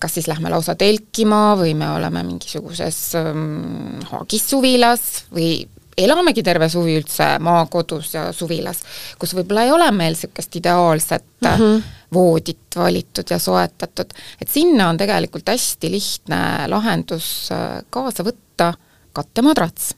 kas 0.00 0.14
siis 0.14 0.28
lähme 0.30 0.48
lausa 0.48 0.74
telkima 0.74 1.52
või 1.60 1.74
me 1.76 1.90
oleme 1.92 2.22
mingisuguses 2.24 3.00
ähm, 3.20 3.98
haagis 4.08 4.46
suvilas 4.50 5.02
või 5.34 5.66
elamegi 5.98 6.42
terve 6.46 6.68
suvi 6.70 6.96
üldse 6.98 7.26
maakodus 7.42 8.12
ja 8.14 8.28
suvilas, 8.32 8.82
kus 9.18 9.34
võib-olla 9.36 9.66
ei 9.66 9.72
ole 9.74 9.90
meil 9.94 10.14
niisugust 10.14 10.56
ideaalset 10.60 11.26
mm 11.42 11.48
-hmm. 11.48 11.82
voodit 12.14 12.76
valitud 12.76 13.30
ja 13.30 13.38
soetatud, 13.38 14.14
et 14.40 14.48
sinna 14.48 14.88
on 14.88 14.96
tegelikult 14.96 15.48
hästi 15.48 15.90
lihtne 15.90 16.40
lahendus 16.68 17.50
äh, 17.52 17.82
kaasa 17.90 18.24
võtta 18.24 18.72
kattemadrats. 19.12 19.94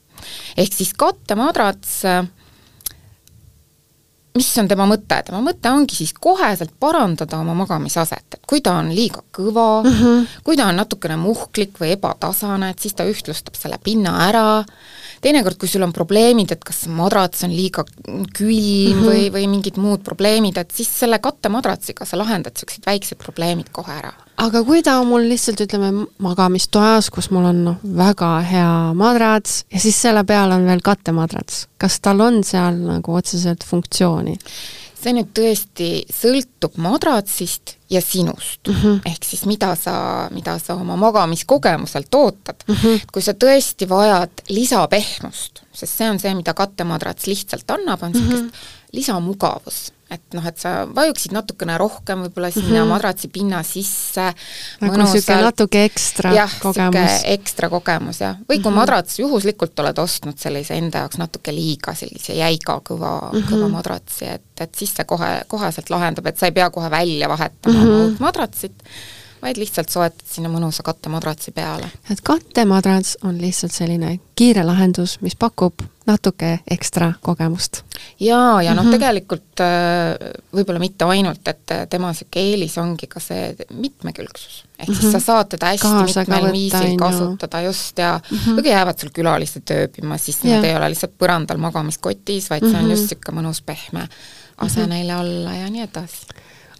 ehk 0.57 0.73
siis 0.73 0.95
kattemadrats 0.95 2.05
äh, 2.05 2.27
mis 4.39 4.51
on 4.63 4.69
tema 4.71 4.87
mõte, 4.87 5.19
tema 5.27 5.41
mõte 5.43 5.73
ongi 5.75 5.97
siis 5.99 6.13
koheselt 6.15 6.73
parandada 6.81 7.41
oma 7.43 7.55
magamisaset, 7.59 8.39
et 8.39 8.47
kui 8.49 8.63
ta 8.65 8.77
on 8.79 8.93
liiga 8.95 9.25
kõva 9.35 9.83
mm, 9.83 9.97
-hmm. 9.97 10.27
kui 10.47 10.57
ta 10.57 10.69
on 10.71 10.79
natukene 10.79 11.17
muhklik 11.19 11.81
või 11.81 11.95
ebatasane, 11.97 12.71
et 12.71 12.79
siis 12.79 12.95
ta 12.95 13.07
ühtlustab 13.11 13.59
selle 13.59 13.81
pinna 13.83 14.15
ära, 14.29 14.63
teinekord, 15.21 15.59
kui 15.59 15.69
sul 15.69 15.83
on 15.83 15.93
probleemid, 15.93 16.53
et 16.53 16.65
kas 16.65 16.87
madrats 16.87 17.45
on 17.45 17.51
liiga 17.57 17.85
külm 17.85 18.23
mm 18.31 19.01
-hmm. 19.01 19.07
või, 19.07 19.29
või 19.35 19.47
mingid 19.49 19.77
muud 19.77 20.05
probleemid, 20.07 20.57
et 20.59 20.71
siis 20.71 20.89
selle 20.99 21.19
kattemadratsiga 21.19 22.05
sa 22.05 22.19
lahendad 22.19 22.55
niisugused 22.55 22.87
väiksed 22.87 23.19
probleemid 23.19 23.71
kohe 23.73 23.93
ära 23.93 24.15
aga 24.41 24.63
kui 24.65 24.83
ta 24.85 24.99
on 25.01 25.11
mul 25.11 25.29
lihtsalt 25.31 25.61
ütleme 25.67 26.07
magamistoas, 26.23 27.11
kus 27.13 27.31
mul 27.35 27.49
on 27.51 27.65
noh, 27.69 27.81
väga 27.83 28.33
hea 28.47 28.75
madrats 28.99 29.65
ja 29.73 29.81
siis 29.83 29.99
selle 30.01 30.25
peal 30.29 30.53
on 30.55 30.67
veel 30.69 30.83
kattemadrats, 30.85 31.67
kas 31.81 32.01
tal 32.05 32.23
on 32.25 32.43
seal 32.47 32.79
nagu 32.81 33.19
otseselt 33.21 33.67
funktsiooni? 33.67 34.39
see 35.01 35.15
nüüd 35.17 35.31
tõesti 35.33 35.87
sõltub 36.13 36.75
madratsist 36.85 37.79
ja 37.89 38.03
sinust 38.05 38.69
mm. 38.69 38.75
-hmm. 38.75 38.99
ehk 39.09 39.25
siis 39.25 39.47
mida 39.49 39.71
sa, 39.79 39.95
mida 40.35 40.59
sa 40.61 40.77
oma 40.77 40.97
magamiskogemuselt 41.01 42.15
ootad 42.15 42.67
mm. 42.67 42.75
-hmm. 42.75 43.07
kui 43.13 43.23
sa 43.25 43.33
tõesti 43.33 43.89
vajad 43.89 44.45
lisapehmust, 44.49 45.63
sest 45.73 45.97
see 45.97 46.11
on 46.11 46.21
see, 46.21 46.35
mida 46.35 46.55
kattemadrats 46.55 47.27
lihtsalt 47.27 47.71
annab, 47.71 48.03
on 48.03 48.13
niisugust 48.13 48.45
mm 48.45 48.49
-hmm. 48.51 48.93
lisamugavus 48.93 49.81
et 50.11 50.35
noh, 50.35 50.47
et 50.47 50.59
sa 50.59 50.73
vajuksid 50.91 51.35
natukene 51.35 51.77
rohkem 51.81 52.25
võib-olla 52.27 52.51
sinna 52.51 52.69
mm 52.69 52.83
-hmm. 52.83 52.93
madratsi 52.95 53.29
pinna 53.29 53.63
sisse. 53.63 54.33
nagu 54.81 54.97
niisugune 54.97 55.43
natuke 55.43 55.85
ekstra 55.85 56.33
jah, 56.35 56.57
kogemus. 56.63 57.21
ekstra 57.25 57.69
kogemus 57.69 58.21
jah, 58.21 58.37
või 58.37 58.59
kui 58.59 58.59
mm 58.59 58.65
-hmm. 58.65 58.81
madrats 58.83 59.19
juhuslikult 59.19 59.79
oled 59.79 59.99
ostnud 59.99 60.39
sellise 60.39 60.75
enda 60.75 61.05
jaoks 61.05 61.19
natuke 61.19 61.55
liiga 61.55 61.95
sellise 61.95 62.35
jäiga 62.35 62.81
kõva 62.81 63.33
mm, 63.33 63.39
-hmm. 63.39 63.49
kõva 63.53 63.71
madratsi, 63.71 64.25
et, 64.25 64.61
et 64.61 64.75
siis 64.75 64.95
see 64.97 65.05
kohe, 65.05 65.31
koheselt 65.49 65.91
lahendab, 65.91 66.27
et 66.27 66.39
sa 66.39 66.47
ei 66.47 66.53
pea 66.53 66.71
kohe 66.71 66.91
välja 66.91 67.29
vahetama 67.29 67.79
mm 67.79 67.87
-hmm. 67.87 68.05
uut 68.05 68.21
madratsit 68.21 68.83
vaid 69.43 69.61
lihtsalt 69.61 69.89
soetad 69.89 70.27
sinna 70.29 70.51
mõnusa 70.53 70.85
kattemadratsi 70.87 71.53
peale. 71.57 71.91
et 72.11 72.21
kattemadrats 72.21 73.17
on 73.25 73.39
lihtsalt 73.41 73.73
selline 73.73 74.19
kiire 74.39 74.65
lahendus, 74.65 75.19
mis 75.21 75.37
pakub 75.37 75.83
natuke 76.07 76.59
ekstra 76.71 77.13
kogemust. 77.23 77.83
jaa, 78.21 78.63
ja 78.63 78.75
noh 78.75 78.85
mm 78.85 78.89
-hmm., 78.89 78.97
tegelikult 78.97 79.61
äh, 79.61 80.33
võib-olla 80.55 80.81
mitte 80.83 81.05
ainult, 81.05 81.49
et 81.49 81.71
äh, 81.71 81.87
tema 81.89 82.13
niisugune 82.13 82.45
eelis 82.45 82.79
ongi 82.79 83.07
ka 83.07 83.21
see 83.21 83.55
mitmekülgsus. 83.71 84.65
ehk 84.79 84.89
mm 84.89 84.95
-hmm. 84.95 85.01
siis 85.01 85.13
sa 85.13 85.21
saad 85.21 85.49
teda 85.49 85.67
hästi 85.67 85.89
Kaasa 85.89 86.21
mitmel 86.21 86.53
viisil 86.53 86.97
kasutada 86.99 87.63
just 87.63 87.99
ja 87.99 88.21
mm 88.31 88.39
-hmm. 88.39 88.61
või 88.61 88.69
jäävad 88.69 88.99
sul 88.99 89.11
külalised 89.15 89.71
ööbima, 89.71 90.19
siis 90.19 90.43
nad 90.45 90.65
ei 90.65 90.77
ole 90.77 90.89
lihtsalt 90.89 91.19
põrandal 91.19 91.57
magamiskotis, 91.57 92.51
vaid 92.51 92.63
mm 92.63 92.69
-hmm. 92.69 92.73
see 92.73 92.85
on 92.85 92.91
just 92.91 93.03
niisugune 93.03 93.41
mõnus 93.41 93.63
pehme 93.67 94.09
ase 94.57 94.81
mm 94.81 94.85
-hmm. 94.85 94.89
neile 94.89 95.17
olla 95.17 95.55
ja 95.55 95.71
nii 95.71 95.83
edasi 95.83 96.27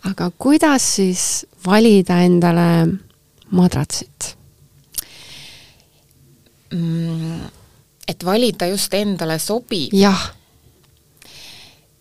aga 0.09 0.31
kuidas 0.39 0.97
siis 0.97 1.47
valida 1.67 2.21
endale 2.25 2.89
madratsit 3.51 4.35
mm,? 6.73 7.41
et 8.09 8.25
valida 8.25 8.67
just 8.71 8.95
endale 8.95 9.39
sobiv? 9.39 9.95
jah. 9.95 10.31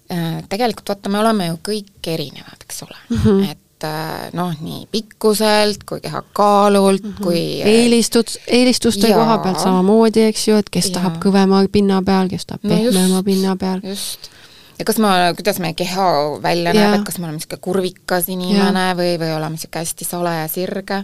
Äh, 0.09 0.39
tegelikult 0.49 0.89
vaata, 0.89 1.09
me 1.13 1.19
oleme 1.21 1.51
ju 1.51 1.57
kõik 1.67 2.07
erinevad, 2.09 2.63
eks 2.65 2.79
ole 2.81 2.95
mm, 3.09 3.17
-hmm. 3.17 3.51
et 3.51 3.85
äh, 3.85 4.31
noh, 4.33 4.55
nii 4.61 4.87
pikkuselt 4.91 5.83
kui 5.83 6.01
kehakaalult 6.01 7.03
mm, 7.03 7.13
-hmm. 7.13 7.23
kui 7.23 7.61
eelistud, 7.61 8.31
eelistuste 8.47 9.07
ja, 9.07 9.17
koha 9.17 9.37
pealt 9.37 9.59
samamoodi, 9.59 10.25
eks 10.31 10.47
ju, 10.47 10.57
et 10.57 10.69
kes 10.69 10.89
ja. 10.89 10.93
tahab 10.97 11.21
kõvema 11.25 11.61
pinna 11.71 12.01
peal, 12.01 12.29
kes 12.29 12.45
tahab 12.45 12.63
no 12.63 12.75
pehmema 12.75 13.23
pinna 13.23 13.55
peal. 13.55 13.81
just 13.83 14.31
ja 14.79 14.85
kas 14.87 14.99
ma, 15.03 15.13
kuidas 15.37 15.59
meie 15.63 15.75
keha 15.77 16.05
välja 16.43 16.73
näeb, 16.75 16.99
et 16.99 17.07
kas 17.07 17.19
me 17.19 17.27
oleme 17.27 17.39
niisugune 17.39 17.63
kurvikas 17.63 18.29
inimene 18.31 18.85
ja. 18.89 18.95
või, 18.97 19.17
või 19.21 19.33
oleme 19.35 19.57
niisugune 19.57 19.83
hästi 19.83 20.07
sale 20.07 20.35
ja 20.37 20.47
sirge. 20.51 21.01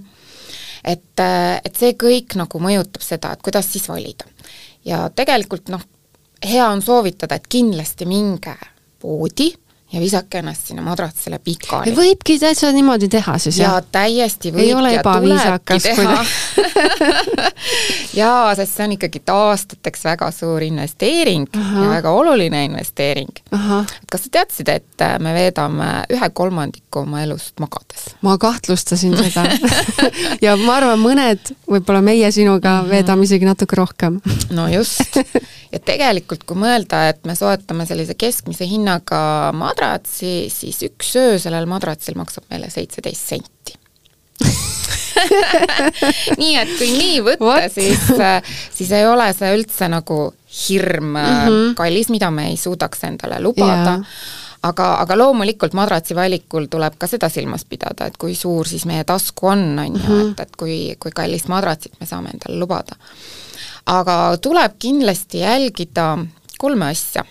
et, 0.84 1.26
et 1.66 1.76
see 1.76 1.98
kõik 2.00 2.38
nagu 2.40 2.62
mõjutab 2.62 3.04
seda, 3.04 3.34
et 3.36 3.44
kuidas 3.46 3.70
siis 3.72 3.90
valida. 3.92 4.26
ja 4.86 5.10
tegelikult 5.10 5.70
noh, 5.74 5.84
hea 6.46 6.70
on 6.70 6.82
soovitada, 6.82 7.36
et 7.36 7.48
kindlasti 7.52 8.08
minge 8.10 8.56
poodi 9.02 9.52
ja 9.96 10.02
visake 10.02 10.42
ennast 10.42 10.68
sinna 10.68 10.84
madratsile 10.84 11.40
pikali. 11.40 11.94
võibki 11.96 12.36
täitsa 12.40 12.72
niimoodi 12.76 13.08
teha 13.12 13.38
siis, 13.40 13.60
jah? 13.62 13.78
jaa, 13.78 13.84
täiesti 13.96 14.52
võib 14.52 14.66
ei 14.66 14.74
ole 14.76 14.92
ebaviisakas, 15.00 15.88
jaa, 18.22 18.56
sest 18.60 18.76
see 18.76 18.88
on 18.88 18.96
ikkagi 18.98 19.22
aastateks 19.32 20.04
väga 20.10 20.30
suur 20.36 20.66
investeering 20.66 21.48
Aha. 21.56 21.84
ja 21.86 21.94
väga 21.94 22.12
oluline 22.12 22.66
investeering. 22.68 23.32
kas 24.12 24.28
sa 24.28 24.34
teadsid, 24.40 24.72
et 24.74 25.06
äh, 25.06 25.16
me 25.24 25.34
veedame 25.38 25.90
ühe 26.12 26.30
kolmandiku 26.34 27.06
oma 27.06 27.24
elust 27.24 27.64
magades? 27.64 28.10
ma 28.26 28.36
kahtlustasin 28.42 29.16
seda 29.18 29.48
ja 30.46 30.58
ma 30.60 30.80
arvan, 30.82 31.00
mõned, 31.00 31.56
võib-olla 31.72 32.04
meie 32.04 32.32
sinuga 32.36 32.82
mm 32.82 32.86
-hmm. 32.86 32.92
veedame 32.98 33.30
isegi 33.30 33.48
natuke 33.48 33.80
rohkem 33.80 34.20
no 34.52 34.68
just, 34.68 35.22
ja 35.74 35.80
tegelikult 35.80 36.44
kui 36.44 36.60
mõelda, 36.60 37.06
et 37.10 37.24
me 37.26 37.36
soetame 37.36 37.86
sellise 37.86 38.16
keskmise 38.20 38.68
hinnaga 38.68 39.52
madratsi, 39.54 39.85
siis 40.10 40.84
üks 40.90 41.16
öö 41.20 41.40
sellel 41.42 41.68
madratsil 41.70 42.18
maksab 42.20 42.48
meile 42.54 42.70
seitseteist 42.74 43.34
senti 43.34 43.82
nii 46.42 46.56
et 46.60 46.72
kui 46.76 46.90
nii 46.92 47.20
võtta, 47.24 47.70
siis, 47.72 48.10
siis 48.76 48.90
ei 48.92 49.06
ole 49.08 49.30
see 49.34 49.54
üldse 49.56 49.88
nagu 49.92 50.18
hirm 50.68 51.14
mm 51.14 51.20
-hmm. 51.20 51.76
kallis, 51.80 52.10
mida 52.12 52.32
me 52.32 52.50
ei 52.52 52.58
suudaks 52.58 53.04
endale 53.08 53.40
lubada 53.44 54.00
yeah 54.00 54.34
aga, 54.66 54.88
aga 55.04 55.18
loomulikult 55.18 55.76
madratsi 55.78 56.16
valikul 56.18 56.70
tuleb 56.72 56.98
ka 57.00 57.10
seda 57.10 57.30
silmas 57.34 57.66
pidada, 57.70 58.10
et 58.10 58.18
kui 58.22 58.36
suur 58.38 58.68
siis 58.70 58.86
meie 58.90 59.06
tasku 59.08 59.52
on, 59.52 59.68
on 59.80 59.98
ju, 59.98 60.02
mhm. 60.02 60.32
et, 60.32 60.46
et 60.46 60.60
kui, 60.60 60.78
kui 61.02 61.14
kallist 61.16 61.50
madratsit 61.52 62.00
me 62.00 62.10
saame 62.10 62.34
endale 62.34 62.60
lubada. 62.62 62.98
aga 63.86 64.16
tuleb 64.42 64.80
kindlasti 64.82 65.44
jälgida 65.44 66.08
kolme 66.58 66.90
asja. 66.90 67.26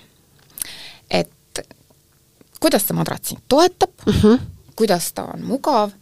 Kuidas 2.64 2.88
see 2.88 2.96
madrats 2.96 3.32
sind 3.32 3.44
toetab 3.48 4.06
mm, 4.06 4.20
-hmm. 4.20 4.38
kuidas 4.76 5.12
ta 5.12 5.28
on 5.34 5.44
mugav 5.44 5.92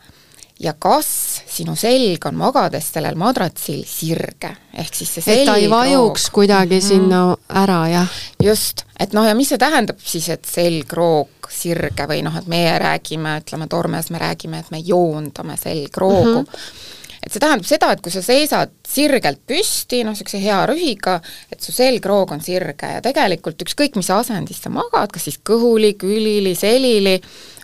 ja 0.63 0.73
kas 0.79 1.09
sinu 1.51 1.75
selg 1.77 2.27
on 2.27 2.37
magades 2.39 2.93
sellel 2.95 3.19
madratsil 3.19 3.83
sirge, 3.89 4.53
ehk 4.79 4.95
siis 4.95 5.15
see 5.19 5.35
et 5.35 5.47
ta 5.49 5.57
ei 5.59 5.71
vajuks 5.71 6.29
kuidagi 6.31 6.79
mm 6.79 6.81
-hmm. 6.81 6.89
sinna 6.89 7.37
ära, 7.49 7.89
jah? 7.89 8.09
just, 8.43 8.85
et 9.01 9.13
noh, 9.13 9.27
ja 9.27 9.35
mis 9.35 9.49
see 9.49 9.59
tähendab 9.59 9.99
siis, 10.05 10.29
et 10.29 10.45
selgroog 10.45 11.51
sirge 11.51 12.07
või 12.09 12.23
noh, 12.23 12.37
et 12.37 12.47
meie 12.47 12.79
räägime, 12.79 13.39
ütleme 13.43 13.67
tormes 13.69 14.11
me 14.11 14.19
räägime, 14.19 14.59
et 14.59 14.71
me 14.71 14.79
joondame 14.79 15.57
selgroogu 15.57 16.39
mm, 16.43 16.47
-hmm 16.47 16.92
et 17.23 17.31
see 17.31 17.43
tähendab 17.43 17.67
seda, 17.67 17.93
et 17.95 18.01
kui 18.03 18.13
sa 18.13 18.23
seisad 18.25 18.73
sirgelt 18.89 19.43
püsti, 19.47 20.03
noh, 20.03 20.15
niisuguse 20.15 20.41
hea 20.43 20.59
rühiga, 20.67 21.19
et 21.53 21.63
su 21.63 21.75
selgroog 21.75 22.35
on 22.35 22.43
sirge 22.43 22.89
ja 22.97 23.03
tegelikult 23.05 23.63
ükskõik, 23.63 23.99
mis 23.99 24.11
asendis 24.11 24.63
sa 24.65 24.73
magad, 24.75 25.13
kas 25.15 25.29
siis 25.29 25.39
kõhuli, 25.47 25.95
külili, 26.01 26.57
selili, 26.59 27.15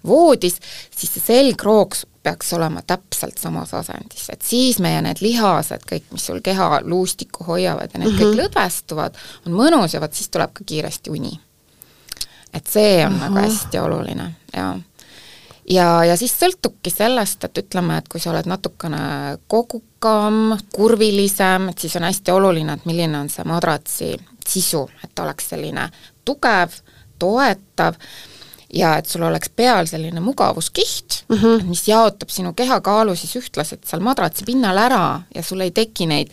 voodis, 0.06 0.60
siis 0.94 1.16
see 1.16 1.24
selgroog 1.26 1.98
peaks 2.22 2.52
olema 2.54 2.84
täpselt 2.86 3.38
samas 3.42 3.74
asendis, 3.74 4.28
et 4.30 4.46
siis 4.46 4.78
meie 4.84 5.00
need 5.02 5.22
lihased, 5.24 5.82
kõik, 5.88 6.06
mis 6.14 6.28
sul 6.30 6.42
keha 6.44 6.82
luustikku 6.84 7.46
hoiavad 7.48 7.90
ja 7.94 7.98
need 7.98 8.12
mm 8.12 8.14
-hmm. 8.14 8.22
kõik 8.22 8.34
mhm. 8.34 8.40
lõdvestuvad, 8.44 9.22
on 9.46 9.58
mõnus 9.58 9.94
ja 9.94 10.00
vot 10.00 10.14
siis 10.14 10.28
tuleb 10.28 10.52
ka 10.52 10.64
kiiresti 10.64 11.10
uni. 11.10 11.40
et 12.54 12.66
see 12.66 13.06
on 13.06 13.12
Aha. 13.12 13.28
nagu 13.28 13.46
hästi 13.46 13.78
oluline 13.78 14.34
ja 14.56 14.78
ja, 15.70 16.04
ja 16.04 16.16
siis 16.16 16.34
sõltubki 16.38 16.92
sellest, 16.92 17.44
et 17.44 17.62
ütleme, 17.64 17.98
et 17.98 18.08
kui 18.08 18.20
sa 18.22 18.32
oled 18.32 18.48
natukene 18.48 19.02
kogukam, 19.50 20.56
kurvilisem, 20.74 21.70
et 21.72 21.84
siis 21.84 21.96
on 21.98 22.08
hästi 22.08 22.34
oluline, 22.34 22.78
et 22.78 22.88
milline 22.88 23.20
on 23.20 23.30
see 23.32 23.46
madratsi 23.48 24.14
sisu, 24.48 24.86
et 25.04 25.12
ta 25.14 25.26
oleks 25.26 25.50
selline 25.52 25.88
tugev, 26.28 26.80
toetav 27.18 27.98
ja 28.74 28.92
et 29.00 29.06
sul 29.08 29.22
oleks 29.24 29.48
peal 29.56 29.86
selline 29.88 30.20
mugavuskiht 30.20 31.22
mm, 31.28 31.36
-hmm. 31.36 31.64
mis 31.68 31.88
jaotab 31.88 32.28
sinu 32.28 32.52
kehakaalu 32.52 33.16
siis 33.16 33.36
ühtlaselt 33.40 33.86
seal 33.88 34.02
madratsi 34.04 34.44
pinnal 34.44 34.76
ära 34.76 35.20
ja 35.34 35.42
sul 35.42 35.60
ei 35.64 35.70
teki 35.70 36.06
neid 36.06 36.28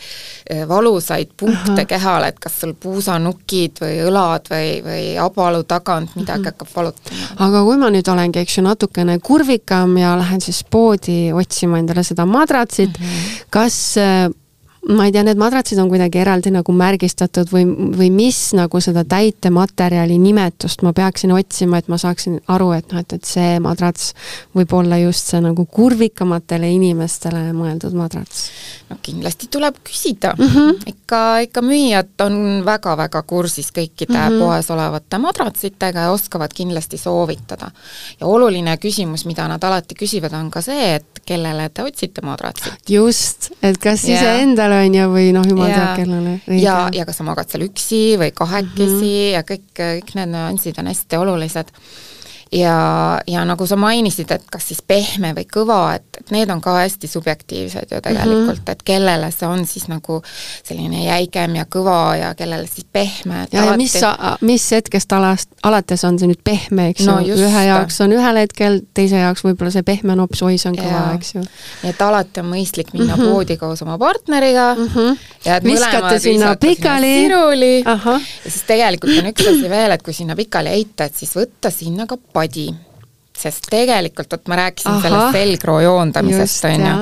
eh, 0.49 0.67
valusaid 0.67 1.31
punkte 1.37 1.71
uh 1.71 1.77
-huh. 1.77 1.85
kehal, 1.85 2.23
et 2.23 2.39
kas 2.39 2.59
sul 2.59 2.73
puusanukid 2.73 3.79
või 3.81 4.01
õlad 4.09 4.51
või, 4.51 4.83
või 4.83 5.03
abalu 5.19 5.63
tagant 5.63 6.15
midagi 6.15 6.39
mm 6.39 6.43
-hmm. 6.43 6.51
hakkab 6.51 6.67
valutama. 6.75 7.27
aga 7.47 7.63
kui 7.63 7.77
ma 7.77 7.89
nüüd 7.89 8.11
olengi, 8.11 8.39
eks 8.39 8.57
ju, 8.57 8.63
natukene 8.63 9.19
kurvikam 9.19 9.97
ja 9.97 10.17
lähen 10.19 10.41
siis 10.41 10.63
poodi 10.63 11.33
otsima 11.33 11.79
endale 11.79 12.03
seda 12.03 12.25
madratsit 12.25 12.99
mm, 12.99 13.05
-hmm. 13.05 13.45
kas 13.49 13.97
eh, 13.97 14.29
ma 14.89 15.05
ei 15.07 15.11
tea, 15.11 15.23
need 15.25 15.39
madratsid 15.41 15.79
on 15.81 15.89
kuidagi 15.89 16.19
eraldi 16.21 16.51
nagu 16.53 16.73
märgistatud 16.75 17.49
või, 17.49 17.65
või 17.97 18.11
mis 18.13 18.39
nagu 18.57 18.81
seda 18.83 19.01
täitematerjali 19.09 20.17
nimetust 20.21 20.83
ma 20.85 20.93
peaksin 20.93 21.33
otsima, 21.33 21.79
et 21.81 21.89
ma 21.89 21.97
saaksin 22.01 22.37
aru, 22.53 22.69
et 22.77 22.93
noh, 22.93 23.01
et, 23.01 23.15
et 23.17 23.25
see 23.25 23.55
madrats 23.63 24.11
võib 24.55 24.75
olla 24.77 24.99
just 25.01 25.31
see 25.33 25.41
nagu 25.41 25.65
kurvikamatele 25.65 26.69
inimestele 26.75 27.47
mõeldud 27.57 27.97
madrats? 27.97 28.49
no 28.89 28.99
kindlasti 29.01 29.49
tuleb 29.49 29.79
küsida 29.83 30.35
mm. 30.37 30.51
-hmm. 30.53 30.83
ikka, 30.93 31.21
ikka 31.47 31.61
müüjad 31.65 32.21
on 32.25 32.37
väga-väga 32.65 33.23
kursis 33.25 33.71
kõikide 33.73 34.13
mm 34.13 34.35
-hmm. 34.35 34.45
poes 34.45 34.69
olevate 34.71 35.17
madratsitega 35.17 35.99
ja 36.07 36.11
oskavad 36.11 36.53
kindlasti 36.53 36.97
soovitada. 36.97 37.71
ja 38.19 38.27
oluline 38.27 38.77
küsimus, 38.77 39.25
mida 39.25 39.47
nad 39.47 39.63
alati 39.63 39.95
küsivad, 39.95 40.33
on 40.33 40.51
ka 40.51 40.61
see, 40.61 40.95
et 40.95 41.21
kellele 41.25 41.69
te 41.69 41.83
otsite 41.83 42.21
madratsit. 42.21 42.73
just, 42.89 43.49
et 43.63 43.77
kas 43.77 44.03
yeah. 44.03 44.21
iseendale 44.21 44.74
on 44.79 44.97
ju, 44.97 45.05
või 45.11 45.29
noh, 45.35 45.45
jumal 45.47 45.71
teab 45.71 46.01
kellele. 46.01 46.39
ja, 46.59 46.77
ja 46.93 47.05
kas 47.07 47.21
sa 47.21 47.27
magad 47.27 47.51
seal 47.51 47.65
üksi 47.67 48.01
või 48.21 48.31
kahekesi 48.35 48.89
mm 48.89 48.99
-hmm. 48.99 49.31
ja 49.33 49.45
kõik, 49.47 49.69
kõik 49.79 50.15
need 50.19 50.33
nüansid 50.33 50.81
on 50.81 50.91
hästi 50.91 51.21
olulised. 51.21 51.71
Ja, 52.51 53.21
ja 53.27 53.45
nagu 53.45 53.67
sa 53.67 53.75
mainisid, 53.79 54.29
et 54.31 54.43
kas 54.51 54.67
siis 54.69 54.81
pehme 54.85 55.33
või 55.35 55.45
kõva, 55.49 55.79
et, 55.97 56.05
et 56.19 56.31
need 56.35 56.49
on 56.53 56.61
ka 56.61 56.75
hästi 56.77 57.09
subjektiivsed 57.09 57.91
ju 57.91 58.01
tegelikult 58.01 58.41
mm, 58.41 58.51
-hmm. 58.51 58.71
et 58.71 58.83
kellele 58.85 59.31
see 59.31 59.47
on 59.47 59.65
siis 59.65 59.87
nagu 59.87 60.21
selline 60.63 61.05
jäigem 61.05 61.55
ja 61.55 61.65
kõva 61.65 62.15
ja 62.19 62.33
kellele 62.35 62.67
siis 62.67 62.85
pehme. 62.91 63.47
ja, 63.51 63.65
ja 63.65 63.77
mis, 63.77 63.95
mis 64.41 64.71
hetkest 64.71 65.13
alast, 65.13 65.49
alates 65.63 66.03
on 66.03 66.19
see 66.19 66.29
nüüd 66.29 66.43
pehme, 66.43 66.89
eks 66.93 67.05
no, 67.09 67.19
ju, 67.19 67.35
ühe 67.35 67.65
jaoks 67.65 68.01
on 68.05 68.13
ühel 68.13 68.41
hetkel, 68.43 68.79
teise 68.93 69.21
jaoks 69.23 69.43
võib-olla 69.43 69.71
see 69.71 69.83
pehme 69.83 70.15
nops, 70.15 70.41
oi, 70.41 70.57
see 70.57 70.69
on 70.69 70.79
kõva, 70.79 71.03
eks 71.17 71.35
ju. 71.35 71.43
nii 71.83 71.93
et 71.95 72.01
alati 72.01 72.43
on 72.43 72.51
mõistlik 72.51 72.93
minna 72.93 73.15
mm 73.15 73.21
-hmm. 73.21 73.33
poodi 73.33 73.57
koos 73.57 73.81
oma 73.81 73.97
partneriga 73.97 74.75
mm 74.75 74.87
-hmm. 74.93 75.17
ja 75.45 75.55
et 75.55 75.63
viskate 75.63 76.19
sinna 76.19 76.55
pikali. 76.55 77.13
siruli 77.21 77.83
ja 77.85 77.97
siis 78.43 78.63
tegelikult 78.67 79.17
on 79.17 79.31
üks 79.33 79.49
asi 79.49 79.69
veel, 79.69 79.91
et 79.91 80.03
kui 80.03 80.13
sinna 80.13 80.35
pikali 80.35 80.69
heita, 80.69 81.09
et 81.09 81.15
siis 81.15 81.35
võtta 81.35 81.71
sinna 81.71 82.05
ka 82.05 82.17
padi. 82.35 82.67
sest 83.35 83.65
tegelikult, 83.67 84.31
vot 84.31 84.47
ma 84.47 84.55
rääkisin 84.55 84.93
Aha. 84.93 85.01
sellest 85.03 85.35
selgroo 85.35 85.79
joondamisest, 85.83 86.67
on 86.69 86.85
ju, 86.85 86.93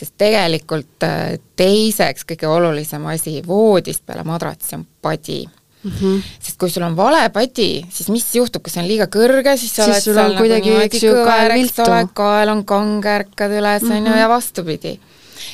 sest 0.00 0.16
tegelikult 0.18 1.06
äh, 1.06 1.36
teiseks 1.56 2.26
kõige 2.26 2.50
olulisem 2.50 3.06
asi 3.06 3.38
voodist 3.46 4.02
peale 4.06 4.24
madratsi 4.26 4.74
on 4.74 4.86
padi 5.02 5.44
Mm 5.84 5.92
-hmm. 5.92 6.22
sest 6.40 6.58
kui 6.58 6.70
sul 6.70 6.82
on 6.82 6.96
vale 6.96 7.28
padi, 7.30 7.86
siis 7.90 8.08
mis 8.08 8.34
juhtub, 8.34 8.62
kui 8.62 8.72
see 8.72 8.82
on 8.82 8.88
liiga 8.88 9.06
kõrge, 9.06 9.56
siis 9.56 9.76
sa 9.76 9.84
siis 9.84 10.08
oled 10.08 10.16
seal 10.16 10.34
nagu 10.34 10.48
niimoodi 10.64 11.00
kõver, 11.04 11.54
eks 11.54 11.78
ole, 11.84 12.00
kael 12.14 12.48
on 12.48 12.64
kange, 12.64 13.12
ärkad 13.20 13.54
üles, 13.60 13.86
on 13.86 13.96
ju, 13.96 14.10
mhm. 14.10 14.18
ja 14.18 14.28
vastupidi. 14.28 14.98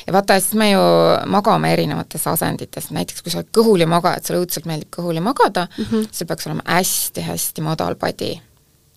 ja 0.07 0.13
vaata, 0.13 0.39
siis 0.39 0.53
me 0.53 0.71
ju 0.71 0.81
magame 1.25 1.73
erinevates 1.73 2.27
asendites, 2.27 2.89
näiteks 2.89 3.21
kui 3.21 3.31
sa 3.31 3.37
oled 3.37 3.51
kõhuli 3.53 3.85
magajad, 3.85 4.25
sulle 4.25 4.41
õudselt 4.41 4.65
meeldib 4.65 4.89
kõhuli 4.97 5.21
magada 5.21 5.67
mm, 5.77 5.85
-hmm. 5.85 6.07
sul 6.11 6.27
peaks 6.27 6.47
olema 6.47 6.65
hästi-hästi 6.65 7.61
madal 7.61 7.95
padi 7.95 8.41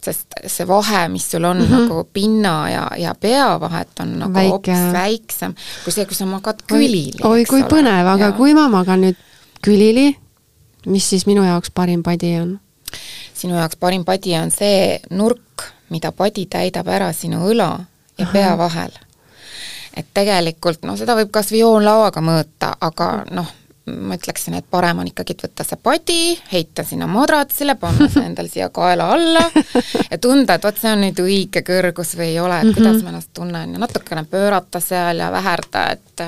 sest 0.09 0.39
see 0.47 0.67
vahe, 0.69 1.07
mis 1.13 1.27
sul 1.31 1.45
on 1.45 1.59
mm 1.61 1.65
-hmm. 1.65 1.89
nagu 1.89 2.09
pinna 2.13 2.55
ja, 2.71 2.85
ja 2.97 3.15
pea 3.15 3.61
vahet, 3.61 3.93
on 4.01 4.19
nagu 4.19 4.35
Väike. 4.35 4.51
hoopis 4.51 4.93
väiksem 4.93 5.55
kui 5.85 5.93
see, 5.93 6.07
kui 6.07 6.15
sa 6.15 6.27
magad 6.27 6.63
külili. 6.67 7.13
oi, 7.23 7.45
kui 7.45 7.63
ole. 7.63 7.69
põnev, 7.69 8.07
aga 8.15 8.25
ja. 8.25 8.33
kui 8.33 8.55
ma 8.55 8.69
magan 8.69 9.05
nüüd 9.05 9.17
külili, 9.65 10.17
mis 10.87 11.11
siis 11.11 11.27
minu 11.27 11.45
jaoks 11.45 11.71
parim 11.71 12.03
padi 12.03 12.39
on? 12.41 12.59
sinu 13.35 13.55
jaoks 13.55 13.77
parim 13.77 14.05
padi 14.05 14.35
on 14.39 14.51
see 14.51 15.01
nurk, 15.11 15.69
mida 15.91 16.13
padi 16.13 16.47
täidab 16.47 16.89
ära 16.89 17.13
sinu 17.13 17.45
õla 17.51 17.71
ja 18.19 18.25
Aha. 18.25 18.33
pea 18.33 18.59
vahel. 18.59 18.91
et 19.97 20.07
tegelikult 20.15 20.85
noh, 20.87 20.97
seda 20.99 21.17
võib 21.19 21.31
kas 21.35 21.51
või 21.53 21.63
joonlauaga 21.65 22.21
mõõta, 22.23 22.75
aga 22.81 23.25
noh, 23.35 23.49
ma 23.89 24.17
ütleksin, 24.19 24.57
et 24.59 24.67
parem 24.71 25.03
on 25.03 25.09
ikkagi 25.11 25.37
võtta 25.43 25.65
see 25.67 25.79
padi, 25.83 26.21
heita 26.53 26.85
sinna 26.87 27.09
madratsile, 27.11 27.75
panna 27.81 28.09
see 28.13 28.25
endal 28.31 28.49
siia 28.51 28.69
kaela 28.75 29.11
alla 29.15 29.45
ja 30.11 30.19
tunda, 30.23 30.57
et 30.59 30.65
vot 30.65 30.81
see 30.81 30.93
on 30.93 31.05
nüüd 31.05 31.23
õige 31.25 31.63
kõrgus 31.67 32.15
või 32.19 32.31
ei 32.33 32.41
ole, 32.43 32.61
et 32.63 32.73
kuidas 32.73 32.99
mhm. 32.99 33.05
ma 33.05 33.15
ennast 33.15 33.33
tunnen 33.37 33.77
ja 33.77 33.83
natukene 33.83 34.25
pöörata 34.31 34.81
seal 34.85 35.23
ja 35.25 35.31
väherda, 35.35 35.85
et 35.97 36.25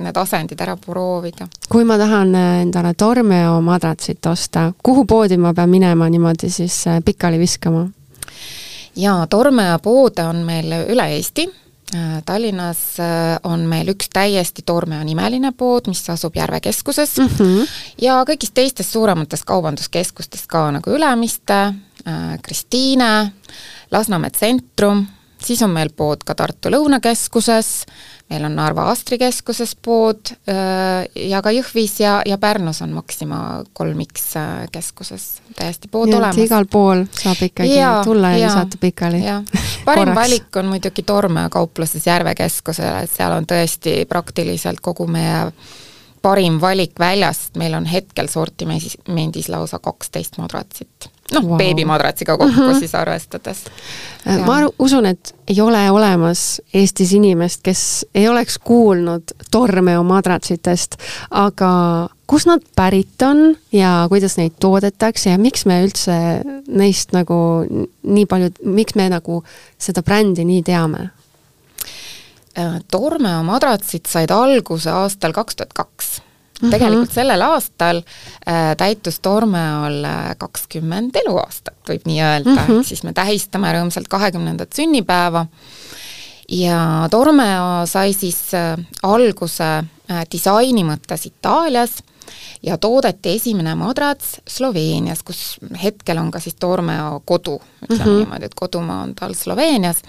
need 0.00 0.20
asendid 0.20 0.60
ära 0.60 0.76
proovida. 0.80 1.48
kui 1.68 1.86
ma 1.88 1.98
tahan 2.00 2.34
äh, 2.34 2.50
endale 2.64 2.94
Tormeo 2.94 3.60
madratsit 3.64 4.26
osta, 4.26 4.70
kuhu 4.82 5.04
poodi 5.04 5.40
ma 5.40 5.54
pean 5.54 5.70
minema 5.70 6.08
niimoodi 6.10 6.50
siis 6.50 6.82
äh, 6.86 7.00
pikali 7.04 7.38
viskama? 7.38 7.88
jaa, 8.96 9.26
Tormeo 9.26 9.78
poode 9.78 10.24
on 10.26 10.44
meil 10.46 10.72
üle 10.86 11.10
Eesti 11.16 11.48
Tallinnas 12.26 13.00
äh, 13.00 13.38
on 13.42 13.64
meil 13.66 13.88
üks 13.90 14.10
täiesti 14.12 14.62
Toormeo 14.66 15.02
nimeline 15.04 15.50
pood, 15.56 15.88
mis 15.90 16.02
asub 16.12 16.36
Järve 16.36 16.60
keskuses. 16.60 17.16
Mm 17.18 17.26
-hmm. 17.26 17.68
ja 17.98 18.20
kõigist 18.28 18.54
teistest 18.54 18.92
suurematest 18.92 19.44
kaubanduskeskustest 19.44 20.46
ka 20.46 20.70
nagu 20.70 20.90
Ülemiste, 20.90 21.74
äh, 22.06 22.38
Kristiine, 22.42 23.32
Lasnamäe 23.90 24.30
tsentrum, 24.30 25.06
siis 25.44 25.62
on 25.62 25.70
meil 25.70 25.90
pood 25.96 26.24
ka 26.24 26.34
Tartu 26.34 26.70
Lõunakeskuses, 26.70 27.86
meil 28.30 28.44
on 28.46 28.54
Narva 28.56 28.86
Astri 28.90 29.18
keskuses 29.20 29.74
pood 29.82 30.32
ja 31.14 31.42
ka 31.42 31.52
Jõhvis 31.54 31.98
ja, 32.02 32.20
ja 32.26 32.38
Pärnus 32.40 32.82
on 32.84 32.94
Maxima 32.94 33.40
3X 33.76 34.24
keskuses. 34.72 35.26
Täiesti 35.56 35.90
pood 35.90 36.12
ja, 36.12 36.20
olemas. 36.20 36.40
igal 36.44 36.68
pool 36.70 37.04
saab 37.10 37.42
ikkagi 37.48 37.74
ja, 37.74 37.98
tulla 38.06 38.32
ja, 38.34 38.44
ja 38.44 38.48
visata 38.52 38.80
pikali. 38.80 39.22
parim 39.84 40.14
valik 40.14 40.56
on 40.62 40.70
muidugi 40.72 41.02
Tormeo 41.06 41.50
kaupluses 41.50 42.06
Järve 42.06 42.34
keskusel, 42.38 43.02
et 43.04 43.12
seal 43.12 43.34
on 43.34 43.48
tõesti 43.50 44.04
praktiliselt 44.08 44.82
kogu 44.84 45.08
meie 45.10 45.48
parim 46.22 46.60
valik 46.60 46.98
väljast, 47.00 47.56
meil 47.58 47.74
on 47.74 47.86
hetkel 47.88 48.28
sortimendis 48.28 49.48
lausa 49.48 49.80
kaksteist 49.82 50.38
madratsit 50.38 51.10
noh 51.34 51.46
wow., 51.46 51.58
beebimadratsiga 51.58 52.36
kokku 52.36 52.60
mm 52.60 52.68
-hmm. 52.68 52.78
siis 52.78 52.94
arvestades. 52.94 53.64
Äh, 54.26 54.38
ma 54.46 54.58
usun, 54.78 55.06
et 55.06 55.34
ei 55.48 55.60
ole 55.60 55.90
olemas 55.90 56.62
Eestis 56.74 57.12
inimest, 57.12 57.60
kes 57.62 58.06
ei 58.14 58.28
oleks 58.28 58.58
kuulnud 58.58 59.22
Tormeo 59.50 60.02
madratsitest, 60.02 60.96
aga 61.30 62.08
kust 62.26 62.46
nad 62.46 62.62
pärit 62.76 63.22
on 63.22 63.56
ja 63.72 64.06
kuidas 64.08 64.36
neid 64.36 64.52
toodetakse 64.60 65.30
ja 65.30 65.38
miks 65.38 65.66
me 65.66 65.80
üldse 65.84 66.12
neist 66.68 67.12
nagu 67.12 67.66
nii 68.02 68.26
palju, 68.26 68.50
miks 68.64 68.94
me 68.94 69.08
nagu 69.08 69.42
seda 69.78 70.02
brändi 70.02 70.44
nii 70.44 70.62
teame? 70.62 71.10
Äh, 72.58 72.80
Tormeo 72.90 73.42
madratsid 73.42 74.06
said 74.06 74.30
alguse 74.30 74.90
aastal 74.90 75.32
kaks 75.32 75.56
tuhat 75.56 75.72
kaks. 75.72 76.20
Tegelikult 76.60 77.12
sellel 77.12 77.42
aastal 77.42 78.02
äh, 78.02 78.76
täitus 78.76 79.20
Tormeol 79.20 80.04
äh, 80.04 80.20
kakskümmend 80.38 81.16
eluaastat, 81.24 81.78
võib 81.88 82.06
nii 82.06 82.20
öelda 82.20 82.56
mm, 82.56 82.66
-hmm. 82.66 82.84
siis 82.84 83.02
me 83.02 83.12
tähistame 83.16 83.72
rõõmsalt 83.72 84.08
kahekümnendat 84.08 84.72
sünnipäeva 84.76 85.46
ja 86.50 87.08
Tormeo 87.10 87.86
sai 87.86 88.12
siis 88.12 88.54
äh, 88.54 88.76
alguse 89.02 89.68
äh, 90.10 90.24
disaini 90.32 90.84
mõttes 90.84 91.26
Itaalias 91.26 92.00
ja 92.62 92.76
toodeti 92.78 93.36
esimene 93.38 93.74
madrats 93.78 94.40
Sloveenias, 94.48 95.22
kus 95.22 95.58
hetkel 95.82 96.18
on 96.18 96.30
ka 96.30 96.40
siis 96.40 96.56
Tormeo 96.60 97.22
kodu, 97.24 97.60
ütleme 97.82 98.04
mm 98.04 98.10
-hmm. 98.10 98.18
niimoodi, 98.18 98.44
et 98.44 98.54
kodumaa 98.54 99.02
on 99.02 99.14
tal 99.14 99.34
Sloveenias, 99.34 100.02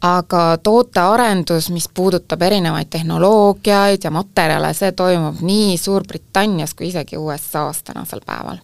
aga 0.00 0.58
tootearendus, 0.62 1.70
mis 1.70 1.88
puudutab 1.94 2.42
erinevaid 2.42 2.88
tehnoloogiaid 2.90 4.04
ja 4.04 4.10
materjale, 4.10 4.72
see 4.74 4.92
toimub 4.96 5.42
nii 5.44 5.76
Suurbritannias 5.78 6.74
kui 6.74 6.88
isegi 6.88 7.18
USA-s 7.20 7.82
tänasel 7.84 8.20
päeval. 8.26 8.58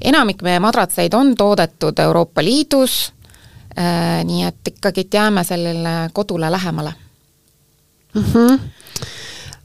enamik 0.00 0.42
meie 0.42 0.60
madratseid 0.60 1.14
on 1.14 1.34
toodetud 1.34 1.98
Euroopa 1.98 2.44
Liidus 2.44 3.12
äh,, 3.78 4.24
nii 4.24 4.44
et 4.44 4.68
ikkagi 4.68 5.08
jääme 5.12 5.44
sellele 5.44 6.10
kodule 6.12 6.50
lähemale 6.50 6.94
mm. 8.14 8.24
-hmm. 8.24 8.58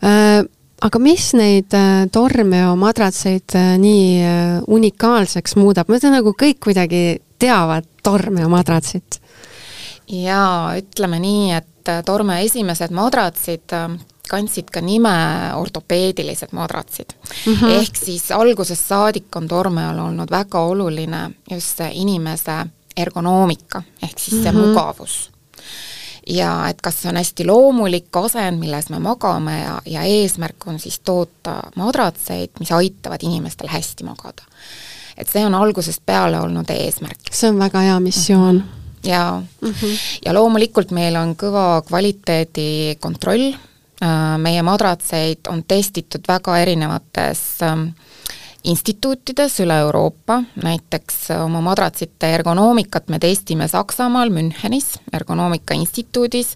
Äh 0.04 0.46
aga 0.84 1.00
mis 1.00 1.32
neid 1.38 1.74
äh, 1.78 2.06
Tormeo 2.12 2.76
madratseid 2.76 3.56
äh, 3.56 3.76
nii 3.80 4.08
äh, 4.19 4.62
unikaalseks 4.67 5.56
muudab, 5.56 5.88
ma 5.88 6.00
ütlen 6.00 6.17
nagu 6.17 6.34
kõik 6.36 6.60
kuidagi 6.63 7.22
teavad 7.39 7.88
Tormeo 8.04 8.50
madratsit 8.52 9.22
jaa, 10.07 10.75
ütleme 10.77 11.19
nii, 11.19 11.51
et 11.51 11.89
äh, 11.89 12.03
Torme 12.05 12.41
esimesed 12.43 12.91
madratsid 12.91 13.73
äh, 13.73 13.89
kandsid 14.29 14.71
ka 14.71 14.81
nime 14.81 15.15
ortopeedilised 15.55 16.47
madratsid 16.51 17.13
mm. 17.45 17.53
-hmm. 17.53 17.69
ehk 17.69 17.95
siis 17.95 18.31
algusest 18.31 18.87
saadik 18.87 19.35
on 19.35 19.47
Tormeal 19.47 19.99
olnud 19.99 20.31
väga 20.31 20.59
oluline 20.59 21.31
just 21.51 21.77
see 21.77 21.91
inimese 21.93 22.65
ergonoomika, 22.97 23.81
ehk 24.03 24.19
siis 24.19 24.43
see 24.43 24.51
mm 24.51 24.57
-hmm. 24.57 24.67
mugavus. 24.67 25.31
ja 26.27 26.67
et 26.69 26.81
kas 26.81 27.01
see 27.01 27.09
on 27.09 27.17
hästi 27.17 27.45
loomulik 27.45 28.15
asend, 28.15 28.59
milles 28.59 28.89
me 28.89 28.99
magame 28.99 29.59
ja, 29.59 29.81
ja 29.85 30.01
eesmärk 30.01 30.67
on 30.67 30.79
siis 30.79 30.99
toota 30.99 31.59
madratseid, 31.75 32.49
mis 32.59 32.71
aitavad 32.71 33.19
inimestel 33.21 33.67
hästi 33.67 34.03
magada. 34.03 34.43
et 35.17 35.29
see 35.29 35.45
on 35.45 35.55
algusest 35.55 36.01
peale 36.05 36.39
olnud 36.39 36.69
eesmärk. 36.69 37.19
see 37.31 37.49
on 37.49 37.59
väga 37.59 37.79
hea 37.79 37.99
missioon 37.99 38.55
mm. 38.55 38.61
-hmm 38.61 38.83
ja 39.03 39.43
mm, 39.61 39.69
-hmm. 39.69 39.99
ja 40.25 40.33
loomulikult 40.33 40.91
meil 40.91 41.15
on 41.15 41.35
kõva 41.35 41.81
kvaliteedikontroll, 41.87 43.53
äh, 44.03 44.37
meie 44.37 44.63
madratseid 44.63 45.47
on 45.49 45.63
testitud 45.67 46.27
väga 46.27 46.57
erinevates 46.57 47.41
ähm, 47.61 47.89
instituutides 48.63 49.59
üle 49.59 49.79
Euroopa, 49.79 50.43
näiteks 50.63 51.31
äh, 51.31 51.43
oma 51.45 51.61
madratsite 51.61 52.33
ergonoomikat 52.33 53.09
me 53.09 53.19
testime 53.19 53.67
Saksamaal 53.67 54.29
Münchenis 54.29 54.99
Ergonoomika 55.13 55.73
Instituudis, 55.73 56.55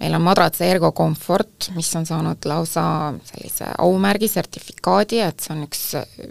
meil 0.00 0.14
on 0.14 0.22
madratse 0.22 0.66
Ergo 0.70 0.92
Comfort, 0.92 1.70
mis 1.74 1.96
on 1.96 2.06
saanud 2.06 2.44
lausa 2.44 3.14
sellise 3.24 3.64
aumärgi, 3.78 4.28
sertifikaadi, 4.28 5.20
et 5.20 5.40
see 5.40 5.54
on 5.56 5.64
üks, 5.64 5.80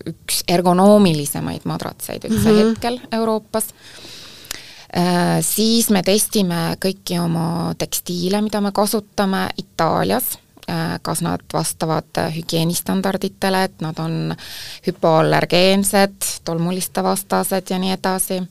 üks 0.06 0.44
ergonoomilisemaid 0.48 1.66
madratseid 1.66 2.30
üldse 2.30 2.52
mm 2.52 2.56
-hmm. 2.56 2.70
hetkel 2.70 3.00
Euroopas 3.12 3.74
siis 5.44 5.90
me 5.92 6.04
testime 6.06 6.76
kõiki 6.82 7.20
oma 7.20 7.74
tekstiile, 7.78 8.42
mida 8.42 8.62
me 8.64 8.72
kasutame 8.76 9.50
Itaalias, 9.60 10.38
kas 11.02 11.22
nad 11.24 11.44
vastavad 11.54 12.20
hügieenistandarditele, 12.36 13.62
et 13.64 13.84
nad 13.84 14.00
on 14.04 14.34
hüpoallergeensed, 14.88 16.26
tolmuliste 16.48 17.04
vastased 17.04 17.72
ja 17.72 17.80
nii 17.80 17.94
edasi. 17.96 18.42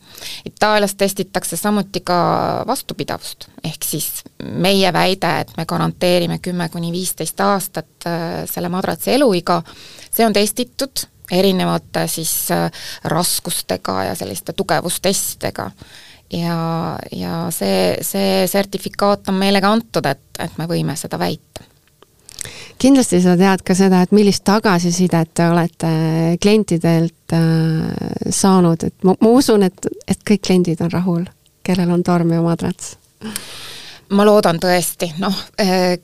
Itaalias 0.49 0.95
testitakse 0.97 1.57
samuti 1.61 2.01
ka 2.01 2.21
vastupidavust, 2.69 3.51
ehk 3.65 3.85
siis 3.85 4.25
meie 4.45 4.93
väide, 4.93 5.35
et 5.41 5.53
me 5.57 5.67
garanteerime 5.69 6.39
kümme 6.39 6.69
kuni 6.73 6.93
viisteist 6.93 7.41
aastat 7.41 8.09
selle 8.49 8.73
madratsi 8.73 9.13
eluiga, 9.19 9.61
see 10.13 10.25
on 10.25 10.33
testitud 10.33 11.05
erinevate 11.31 12.07
siis 12.09 12.51
äh, 12.51 12.71
raskustega 13.05 14.05
ja 14.05 14.15
selliste 14.15 14.53
tugevustestidega. 14.53 15.71
Ja, 16.33 16.99
ja 17.13 17.47
see, 17.55 17.97
see 18.03 18.45
sertifikaat 18.51 19.29
on 19.31 19.41
meile 19.41 19.61
ka 19.63 19.73
antud, 19.77 20.07
et, 20.07 20.27
et 20.43 20.59
me 20.59 20.69
võime 20.71 20.97
seda 20.99 21.19
väita 21.21 21.67
kindlasti 22.79 23.21
sa 23.25 23.37
tead 23.39 23.63
ka 23.67 23.75
seda, 23.77 24.03
et 24.05 24.13
millist 24.15 24.45
tagasisidet 24.47 25.33
te 25.35 25.49
olete 25.51 25.91
klientidelt 26.43 27.35
äh, 27.35 28.31
saanud, 28.31 28.85
et 28.87 29.07
ma, 29.07 29.17
ma 29.21 29.33
usun, 29.33 29.65
et, 29.67 29.89
et 30.09 30.21
kõik 30.29 30.45
kliendid 30.47 30.83
on 30.85 30.93
rahul, 30.93 31.25
kellel 31.67 31.91
on 31.93 32.05
Tormio 32.07 32.43
madrats? 32.45 32.97
ma 34.15 34.27
loodan 34.27 34.61
tõesti, 34.63 35.09
noh 35.19 35.35
äh,, 35.61 35.97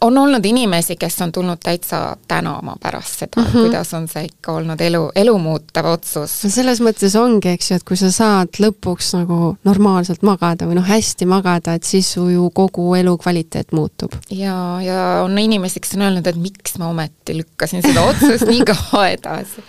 on 0.00 0.18
olnud 0.18 0.44
inimesi, 0.44 0.96
kes 0.96 1.20
on 1.22 1.32
tulnud 1.32 1.58
täitsa 1.62 2.16
tänama 2.28 2.76
pärast 2.82 3.18
seda 3.18 3.40
mm, 3.40 3.46
-hmm. 3.46 3.52
kuidas 3.62 3.94
on 3.94 4.08
see 4.08 4.24
ikka 4.24 4.52
olnud 4.52 4.80
elu, 4.80 5.10
elumuutev 5.14 5.86
otsus. 5.86 6.44
no 6.44 6.50
selles 6.50 6.80
mõttes 6.80 7.16
ongi, 7.18 7.48
eks 7.48 7.70
ju, 7.70 7.76
et 7.76 7.84
kui 7.84 7.96
sa 7.96 8.10
saad 8.12 8.60
lõpuks 8.60 9.12
nagu 9.16 9.56
normaalselt 9.64 10.22
magada 10.22 10.66
või 10.66 10.78
noh, 10.78 10.88
hästi 10.88 11.26
magada, 11.26 11.74
et 11.74 11.84
siis 11.84 12.12
su 12.12 12.28
ju 12.28 12.50
kogu 12.50 12.94
elukvaliteet 12.94 13.72
muutub. 13.72 14.12
ja, 14.30 14.80
ja 14.82 15.22
on 15.24 15.38
inimesi, 15.38 15.80
kes 15.80 15.94
on 15.96 16.02
öelnud, 16.02 16.26
et 16.26 16.36
miks 16.36 16.78
ma 16.78 16.88
ometi 16.88 17.36
lükkasin 17.36 17.82
seda 17.82 18.02
otsust 18.10 18.46
nii 18.52 18.64
kaua 18.72 19.08
edasi. 19.08 19.64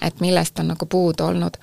et 0.00 0.20
millest 0.20 0.58
on 0.58 0.68
nagu 0.74 0.86
puudu 0.86 1.24
olnud 1.24 1.58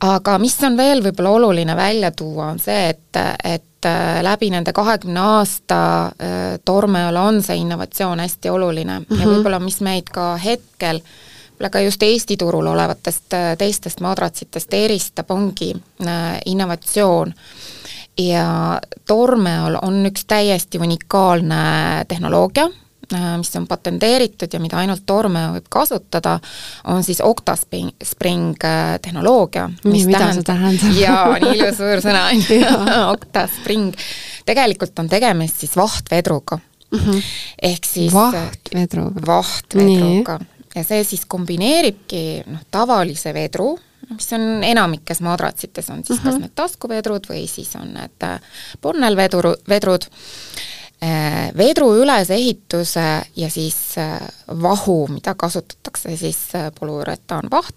aga 0.00 0.38
mis 0.38 0.56
on 0.64 0.76
veel 0.76 1.00
võib-olla 1.04 1.30
oluline 1.38 1.76
välja 1.76 2.10
tuua, 2.12 2.50
on 2.52 2.58
see, 2.60 2.90
et, 2.92 3.20
et 3.44 3.88
äh, 3.88 4.18
läbi 4.24 4.50
nende 4.52 4.74
kahekümne 4.76 5.20
aasta 5.38 5.78
äh, 6.06 6.42
Tormeol 6.64 7.16
on 7.16 7.40
see 7.42 7.56
innovatsioon 7.62 8.20
hästi 8.20 8.50
oluline 8.50 8.98
mm 8.98 9.06
-hmm. 9.08 9.20
ja 9.20 9.26
mhm. 9.26 9.34
võib-olla 9.34 9.60
mis 9.60 9.80
meid 9.80 10.12
ka 10.12 10.36
hetkel 10.36 11.00
võib-olla 11.00 11.70
ka 11.70 11.80
just 11.80 12.02
Eesti 12.02 12.36
turul 12.36 12.66
olevatest 12.66 13.32
äh, 13.34 13.56
teistest 13.58 14.00
madratsitest 14.00 14.74
eristab, 14.74 15.30
ongi 15.30 15.74
innovatsioon. 16.46 17.34
ja 18.18 18.80
Tormeol 19.06 19.76
on 19.82 20.06
üks 20.06 20.24
täiesti 20.24 20.78
unikaalne 20.78 22.04
tehnoloogia 22.08 22.70
mis 23.12 23.56
on 23.56 23.66
patenteeritud 23.66 24.52
ja 24.52 24.60
mida 24.60 24.78
ainult 24.80 25.04
Tormeo 25.06 25.52
võib 25.56 25.68
kasutada, 25.70 26.36
on 26.90 27.04
siis 27.06 27.20
Octaspring 27.24 27.92
Spring 28.04 28.64
äh, 28.64 28.96
tehnoloogia. 29.02 29.68
mida 29.84 30.18
tähendab, 30.18 30.46
tähendab? 30.46 30.98
jaa, 31.04 31.38
nii 31.42 31.54
ilus 31.58 31.78
suur 31.78 32.02
sõna 32.04 32.26
on 32.32 32.42
ju, 32.42 32.60
Octaspring. 33.14 33.94
tegelikult 34.46 34.98
on 34.98 35.10
tegemist 35.12 35.62
siis 35.62 35.76
vahtvedruga 35.76 36.58
mm. 36.58 36.98
-hmm. 36.98 37.22
ehk 37.62 37.84
siis 37.84 38.12
vahtvedruga. 38.12 39.26
vahtvedruga. 39.26 40.38
ja 40.74 40.84
see 40.84 41.04
siis 41.04 41.26
kombineeribki 41.26 42.42
noh, 42.46 42.62
tavalise 42.70 43.34
vedru, 43.34 43.76
mis 44.10 44.32
on 44.32 44.64
enamikes 44.64 45.20
madratsites 45.20 45.90
on 45.90 46.04
siis 46.04 46.18
mm 46.18 46.22
-hmm. 46.22 46.24
kas 46.24 46.34
mhm. 46.34 46.42
need 46.42 46.54
taskuvedrud 46.54 47.26
või 47.30 47.46
siis 47.48 47.76
on 47.76 47.94
need 47.94 48.22
äh, 48.22 48.40
Bonnel-vedru, 48.82 49.54
vedrud, 49.68 50.10
Äh, 50.10 50.85
vedru 51.56 51.94
ülesehituse 51.94 53.22
ja 53.36 53.50
siis 53.50 53.98
äh, 53.98 54.20
vahu, 54.62 55.08
mida 55.08 55.34
kasutatakse 55.34 56.16
siis 56.16 56.38
äh, 56.54 56.70
polüuretaanvaht, 56.80 57.74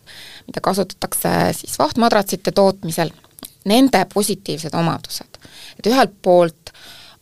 mida 0.47 0.61
kasutatakse 0.61 1.29
siis 1.51 1.79
vahtmadratsite 1.79 2.51
tootmisel, 2.51 3.11
nende 3.65 4.05
positiivsed 4.13 4.73
omadused. 4.73 5.39
et 5.79 5.87
ühelt 5.87 6.15
poolt 6.21 6.73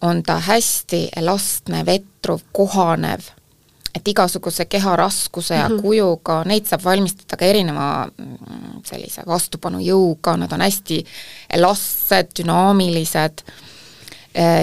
on 0.02 0.24
ta 0.24 0.40
hästi 0.40 1.10
elastne, 1.16 1.86
vetruv, 1.86 2.42
kohanev, 2.52 3.22
et 3.96 4.08
igasuguse 4.08 4.66
keha 4.66 4.96
raskuse 4.96 5.56
ja 5.56 5.70
mm 5.70 5.76
-hmm. 5.76 5.82
kujuga, 5.82 6.44
neid 6.44 6.66
saab 6.66 6.84
valmistada 6.84 7.38
ka 7.38 7.46
erineva 7.46 8.08
mm, 8.18 8.84
sellise 8.86 9.22
vastupanujõuga, 9.28 10.38
nad 10.38 10.52
on 10.52 10.62
hästi 10.62 11.06
elastsed, 11.50 12.28
dünaamilised 12.40 13.42
Äh, 13.42 13.67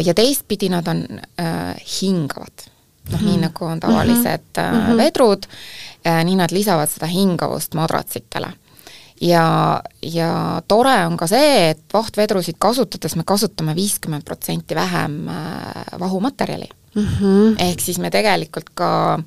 ja 0.05 0.15
teistpidi 0.15 0.69
nad 0.71 0.87
on 0.89 1.05
äh, 1.41 1.75
hingavad. 2.03 2.69
noh, 3.11 3.21
nii 3.21 3.35
mhm. 3.37 3.41
nagu 3.45 3.65
on 3.65 3.81
tavalised 3.81 4.57
mm 4.57 4.81
-hmm. 4.81 4.97
vedrud 4.97 5.47
äh,, 6.07 6.25
nii 6.25 6.37
nad 6.37 6.51
lisavad 6.51 6.89
seda 6.89 7.07
hingavust 7.07 7.75
madratsitele. 7.75 8.53
ja, 9.21 9.83
ja 10.03 10.63
tore 10.69 11.07
on 11.07 11.17
ka 11.17 11.27
see, 11.27 11.71
et 11.71 11.83
vahtvedrusid 11.93 12.57
kasutades 12.59 13.17
me 13.17 13.23
kasutame 13.27 13.75
viiskümmend 13.75 14.25
protsenti 14.25 14.75
vähem 14.75 15.29
äh, 15.29 15.99
vahumaterjali 16.01 16.69
mm. 16.95 17.07
-hmm. 17.07 17.55
ehk 17.59 17.81
siis 17.81 17.99
me 17.99 18.11
tegelikult 18.11 18.71
ka 18.75 19.19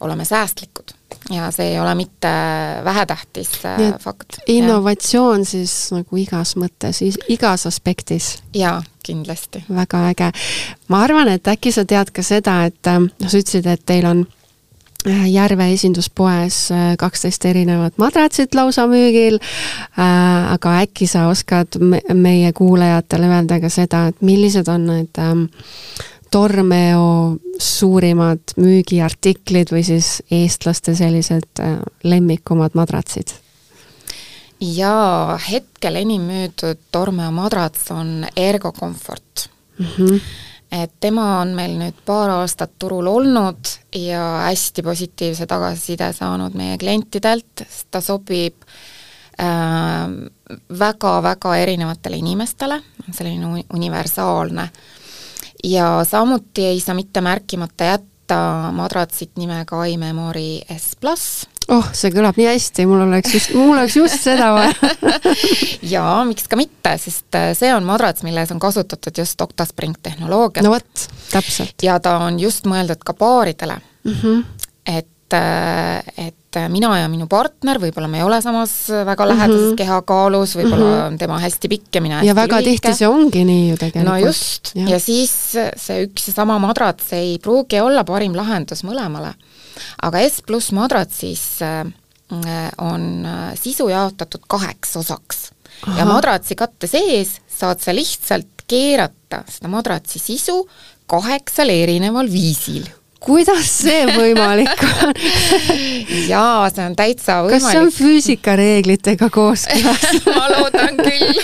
oleme 0.00 0.24
säästlikud 0.24 0.95
ja 1.30 1.50
see 1.50 1.72
ei 1.72 1.80
ole 1.80 1.94
mitte 1.94 2.28
vähetähtis 2.84 3.50
äh, 3.64 3.98
fakt. 3.98 4.38
innovatsioon 4.46 5.40
ja. 5.40 5.44
siis 5.44 5.74
nagu 5.94 6.16
igas 6.16 6.56
mõttes, 6.56 7.02
igas 7.28 7.66
aspektis. 7.66 8.36
jaa, 8.54 8.82
kindlasti. 9.06 9.64
väga 9.74 10.08
äge. 10.10 10.30
ma 10.88 11.02
arvan, 11.02 11.28
et 11.28 11.48
äkki 11.48 11.72
sa 11.72 11.84
tead 11.84 12.10
ka 12.14 12.22
seda, 12.22 12.64
et 12.70 12.86
äh, 12.86 13.00
noh, 13.00 13.28
sa 13.28 13.38
ütlesid, 13.38 13.66
et 13.70 13.86
teil 13.86 14.06
on 14.06 14.24
äh, 15.06 15.26
Järve 15.30 15.68
esinduspoes 15.72 16.68
kaksteist 16.98 17.44
erinevat 17.44 17.98
madratsit 17.98 18.54
lausa 18.54 18.86
müügil 18.90 19.38
aga 19.96 20.78
äkki 20.82 21.06
sa 21.06 21.28
oskad 21.30 21.78
me 21.80 22.02
meie 22.14 22.52
kuulajatele 22.52 23.30
öelda 23.30 23.60
ka 23.62 23.70
seda, 23.70 24.06
et 24.10 24.22
millised 24.22 24.68
on 24.68 24.86
need 24.90 25.22
ähm, 25.22 25.46
Tormeo 26.30 27.36
suurimad 27.58 28.56
müügiartiklid 28.58 29.70
või 29.72 29.84
siis 29.86 30.20
eestlaste 30.30 30.96
sellised 30.98 31.62
äh, 31.62 31.78
lemmikumad 32.04 32.76
madratsid? 32.78 33.34
jaa, 34.60 35.36
hetkel 35.36 36.00
enim 36.00 36.22
müüdud 36.30 36.80
Tormeo 36.92 37.30
madrats 37.34 37.90
on 37.92 38.24
Ergo 38.36 38.72
Comfort 38.72 39.50
mm. 39.78 39.86
-hmm. 39.86 40.20
et 40.72 40.92
tema 41.00 41.40
on 41.40 41.48
meil 41.54 41.76
nüüd 41.78 41.98
paar 42.06 42.30
aastat 42.30 42.72
turul 42.78 43.06
olnud 43.06 43.68
ja 43.94 44.22
hästi 44.48 44.82
positiivse 44.82 45.46
tagasiside 45.46 46.12
saanud 46.12 46.54
meie 46.54 46.78
klientidelt, 46.78 47.66
sest 47.68 47.88
ta 47.90 48.00
sobib 48.00 48.54
väga-väga 50.78 51.54
äh, 51.54 51.62
erinevatele 51.62 52.16
inimestele, 52.16 52.80
selline 53.12 53.64
universaalne 53.68 54.62
äh, 54.62 54.95
ja 55.66 56.04
samuti 56.04 56.64
ei 56.64 56.80
saa 56.80 56.94
mitte 56.94 57.20
märkimata 57.20 57.84
jätta 57.84 58.38
madratsit 58.72 59.36
nimega 59.36 59.84
iMemory 59.84 60.60
S 60.76 60.96
pluss. 61.00 61.46
oh, 61.68 61.88
see 61.92 62.12
kõlab 62.14 62.38
nii 62.38 62.46
hästi, 62.46 62.86
mul 62.86 63.02
oleks 63.08 63.34
just, 63.34 63.54
mul 63.54 63.74
oleks 63.74 63.96
just 63.98 64.22
seda 64.22 64.52
vaja 64.54 64.74
jaa, 65.94 66.20
miks 66.28 66.46
ka 66.50 66.58
mitte, 66.58 66.94
sest 67.02 67.38
äh, 67.38 67.50
see 67.58 67.72
on 67.74 67.86
madrats, 67.88 68.22
milles 68.26 68.52
on 68.54 68.62
kasutatud 68.62 69.18
just 69.18 69.40
Octaspring 69.42 69.98
tehnoloogiat. 70.02 70.64
no 70.66 70.74
vot, 70.76 71.08
täpselt. 71.32 71.74
ja 71.82 71.98
ta 72.00 72.18
on 72.28 72.40
just 72.40 72.68
mõeldud 72.70 73.02
ka 73.02 73.16
paaridele 73.18 73.80
mm. 74.04 74.16
-hmm. 74.22 74.44
et 74.86 75.10
et, 75.34 76.14
et 76.28 76.58
mina 76.70 76.92
ja 77.00 77.08
minu 77.10 77.26
partner, 77.30 77.80
võib-olla 77.82 78.08
me 78.10 78.20
ei 78.20 78.24
ole 78.26 78.38
samas 78.42 78.72
väga 78.88 79.26
lähedases 79.28 79.60
mm 79.60 79.70
-hmm. 79.72 79.76
kehakaalus, 79.80 80.56
võib-olla 80.56 80.84
mm 80.84 80.92
-hmm. 80.92 81.06
on 81.06 81.18
tema 81.18 81.38
hästi 81.40 81.68
pikk 81.68 81.94
ja 81.94 82.00
mina 82.00 82.14
hästi 82.16 82.28
ja 82.28 82.34
väga 82.34 82.60
lühike. 82.60 82.80
tihti 82.80 82.94
see 82.94 83.08
ongi 83.08 83.44
nii 83.44 83.68
ju 83.70 83.76
tegelikult. 83.76 84.12
no 84.12 84.16
just, 84.26 84.72
ja 84.74 84.98
siis 85.00 85.32
see 85.76 86.06
üks 86.06 86.28
ja 86.28 86.32
sama 86.32 86.58
madrats 86.58 87.12
ei 87.12 87.38
pruugi 87.38 87.80
olla 87.80 88.04
parim 88.04 88.36
lahendus 88.36 88.84
mõlemale. 88.84 89.34
aga 90.02 90.28
S 90.28 90.42
pluss 90.46 90.72
madratsis 90.72 91.62
äh, 91.62 91.84
on 92.78 93.26
äh, 93.26 93.54
sisu 93.54 93.88
jaotatud 93.88 94.40
kaheks 94.48 94.96
osaks. 94.96 95.50
ja 95.98 96.04
madratsi 96.04 96.54
katte 96.54 96.86
sees 96.86 97.40
saad 97.48 97.80
sa 97.80 97.94
lihtsalt 97.94 98.64
keerata 98.66 99.44
seda 99.48 99.68
madratsi 99.68 100.18
sisu 100.18 100.68
kaheksal 101.06 101.68
erineval 101.68 102.30
viisil 102.32 102.86
kuidas 103.26 103.66
see 103.82 104.04
võimalik 104.06 104.82
on 104.86 105.12
jaa, 106.32 106.68
see 106.70 106.84
on 106.86 106.96
täitsa 106.98 107.40
võimalik. 107.42 107.56
kas 107.56 107.70
see 107.72 107.82
on 107.82 107.92
füüsikareeglitega 107.94 109.30
kooskõlas 109.34 110.20
ma 110.36 110.46
loodan 110.54 111.00
küll 111.00 111.40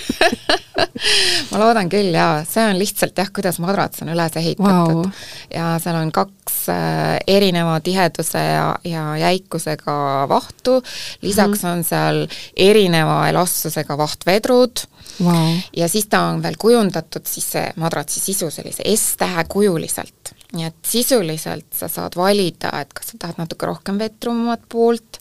ma 1.51 1.63
loodan 1.65 1.91
küll 1.93 2.15
jaa, 2.15 2.43
see 2.49 2.65
on 2.71 2.79
lihtsalt 2.79 3.19
jah, 3.19 3.31
kuidas 3.35 3.59
madrats 3.63 4.05
on 4.05 4.13
üles 4.15 4.37
ehitatud 4.39 5.03
wow. 5.03 5.25
ja 5.53 5.73
seal 5.83 5.99
on 5.99 6.13
kaks 6.15 6.59
äh, 6.73 7.17
erineva 7.27 7.79
tiheduse 7.85 8.43
ja, 8.43 8.69
ja 8.87 9.07
jäikusega 9.25 9.97
vahtu, 10.31 10.79
lisaks 11.23 11.63
mm 11.63 11.69
-hmm. 11.69 11.73
on 11.73 11.85
seal 11.85 12.23
erineva 12.57 13.19
elastsusega 13.33 13.99
vahtvedrud 13.99 14.85
wow. 15.25 15.59
ja 15.77 15.89
siis 15.89 16.07
ta 16.07 16.29
on 16.31 16.43
veel 16.43 16.57
kujundatud 16.59 17.27
siis 17.27 17.51
see 17.57 17.67
madratsi 17.77 18.21
sisu 18.21 18.51
sellise 18.51 18.87
S-tähe 18.97 19.45
kujuliselt 19.49 20.37
nii 20.53 20.67
et 20.69 20.77
sisuliselt 20.85 21.67
sa 21.77 21.89
saad 21.89 22.17
valida, 22.17 22.73
et 22.83 22.93
kas 22.93 23.13
sa 23.13 23.19
tahad 23.25 23.41
natuke 23.41 23.69
rohkem 23.69 23.99
vetrumat 24.01 24.65
poolt 24.73 25.19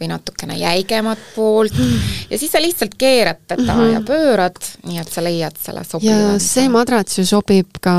või 0.00 0.08
natukene 0.12 0.56
jäigemat 0.60 1.20
poolt 1.34 1.76
ja 2.30 2.38
siis 2.40 2.52
sa 2.52 2.62
lihtsalt 2.62 2.96
keerad 3.00 3.42
teda 3.46 3.74
mm 3.74 3.80
-hmm. 3.80 3.92
ja 3.92 4.00
pöörad, 4.00 4.60
nii 4.88 4.98
et 5.02 5.12
sa 5.12 5.24
leiad 5.24 5.56
selle 5.60 5.84
sobiva. 5.84 6.16
ja 6.32 6.38
see 6.38 6.68
madrats 6.68 7.18
ju 7.18 7.26
sobib 7.26 7.80
ka 7.80 7.94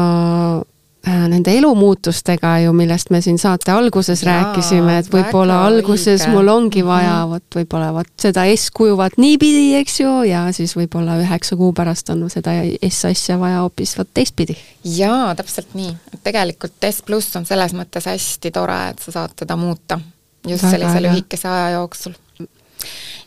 nende 1.06 1.54
elumuutustega 1.58 2.60
ju, 2.60 2.74
millest 2.78 3.10
me 3.10 3.22
siin 3.22 3.40
saate 3.42 3.72
alguses 3.74 4.22
Jaa, 4.22 4.36
rääkisime, 4.36 5.00
et 5.02 5.08
võib-olla 5.10 5.64
alguses 5.66 6.22
õige. 6.22 6.34
mul 6.36 6.48
ongi 6.54 6.86
vaja 6.86 7.10
mm 7.10 7.24
-hmm. 7.24 7.30
vot 7.30 7.56
võib-olla 7.56 7.94
vot 7.94 8.12
seda 8.22 8.44
S-kujuvat 8.56 9.18
niipidi, 9.18 9.76
eks 9.80 10.00
ju, 10.00 10.12
ja 10.30 10.46
siis 10.54 10.76
võib-olla 10.78 11.18
üheksa 11.22 11.58
kuu 11.58 11.74
pärast 11.74 12.10
on 12.10 12.30
seda 12.30 12.52
S-asja 12.90 13.40
vaja 13.40 13.64
hoopis 13.66 13.98
vot 13.98 14.08
teistpidi. 14.14 14.58
jaa, 14.84 15.36
täpselt 15.36 15.74
nii. 15.74 15.96
tegelikult 16.24 16.74
S 16.92 17.02
pluss 17.02 17.36
on 17.36 17.46
selles 17.46 17.74
mõttes 17.74 18.06
hästi 18.06 18.52
tore, 18.52 18.90
et 18.90 19.00
sa 19.00 19.12
saad 19.12 19.32
teda 19.36 19.56
muuta 19.56 20.00
just 20.48 20.64
Väga 20.64 20.72
sellise 20.72 21.02
lühikese 21.02 21.48
aja 21.48 21.70
jooksul. 21.70 22.14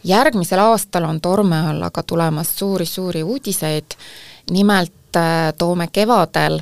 järgmisel 0.05 0.59
aastal 0.59 1.05
on 1.05 1.21
torme 1.21 1.61
all 1.61 1.83
aga 1.83 2.03
tulemas 2.03 2.57
suuri-suuri 2.59 3.23
uudiseid, 3.23 3.99
nimelt 4.51 5.17
äh, 5.17 5.53
toome 5.59 5.89
kevadel 5.93 6.61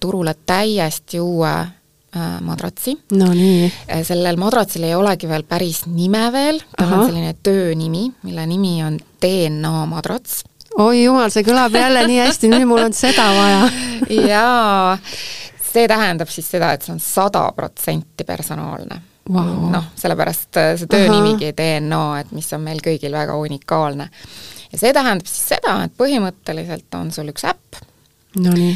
turule 0.00 0.34
täiesti 0.46 1.20
uue 1.20 1.50
äh, 1.50 2.40
madratsi. 2.40 2.96
no. 3.12 3.30
Äh, 3.90 4.02
sellel 4.02 4.36
madratsil 4.40 4.86
ei 4.88 4.94
olegi 4.94 5.28
veel 5.28 5.44
päris 5.48 5.84
nime 5.86 6.26
veel, 6.32 6.60
tal 6.76 6.92
on 6.92 7.06
selline 7.06 7.36
töönimi, 7.42 8.08
mille 8.22 8.46
nimi 8.46 8.76
on 8.84 8.98
DNA 9.22 9.86
madrats. 9.90 10.42
oi 10.78 11.04
jumal, 11.04 11.30
see 11.30 11.46
kõlab 11.46 11.76
jälle 11.78 12.06
nii 12.08 12.20
hästi, 12.24 12.52
nüüd 12.52 12.68
mul 12.70 12.86
on 12.88 12.96
seda 12.96 13.28
vaja. 13.36 13.66
Jaa, 14.32 14.96
see 15.72 15.88
tähendab 15.90 16.32
siis 16.32 16.48
seda, 16.56 16.72
et 16.74 16.86
see 16.86 16.94
on 16.94 17.02
sada 17.02 17.46
protsenti 17.56 18.26
personaalne. 18.26 19.02
Wow.. 19.24 19.70
noh, 19.72 19.86
sellepärast 19.96 20.58
äh, 20.60 20.74
see 20.76 20.88
töönimigi 20.92 21.54
DNA, 21.56 22.02
et 22.20 22.34
mis 22.36 22.50
on 22.52 22.60
meil 22.60 22.82
kõigil 22.84 23.14
väga 23.16 23.38
unikaalne. 23.40 24.10
ja 24.72 24.80
see 24.80 24.92
tähendab 24.92 25.30
siis 25.30 25.54
seda, 25.54 25.78
et 25.86 25.94
põhimõtteliselt 25.96 27.00
on 27.00 27.08
sul 27.14 27.32
üks 27.32 27.46
äpp, 27.48 27.80
Nonii 28.34 28.74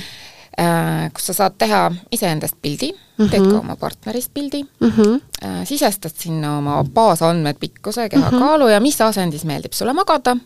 kus 1.14 1.26
sa 1.26 1.32
saad 1.32 1.54
teha 1.58 1.82
iseendast 2.12 2.56
pildi 2.62 2.92
mm, 2.92 3.24
-hmm. 3.24 3.30
teed 3.30 3.46
ka 3.46 3.58
oma 3.58 3.76
partnerist 3.76 4.34
pildi 4.34 4.62
mm, 4.62 4.90
-hmm. 4.90 5.64
sisestad 5.64 6.12
sinna 6.14 6.58
oma 6.58 6.84
baasandmed, 6.84 7.56
pikkuse, 7.60 8.08
kehakaalu 8.08 8.64
mm 8.64 8.68
-hmm. 8.68 8.72
ja 8.72 8.80
mis 8.80 9.00
asendis 9.00 9.44
meeldib 9.44 9.72
sulle 9.72 9.92
magada, 9.92 10.36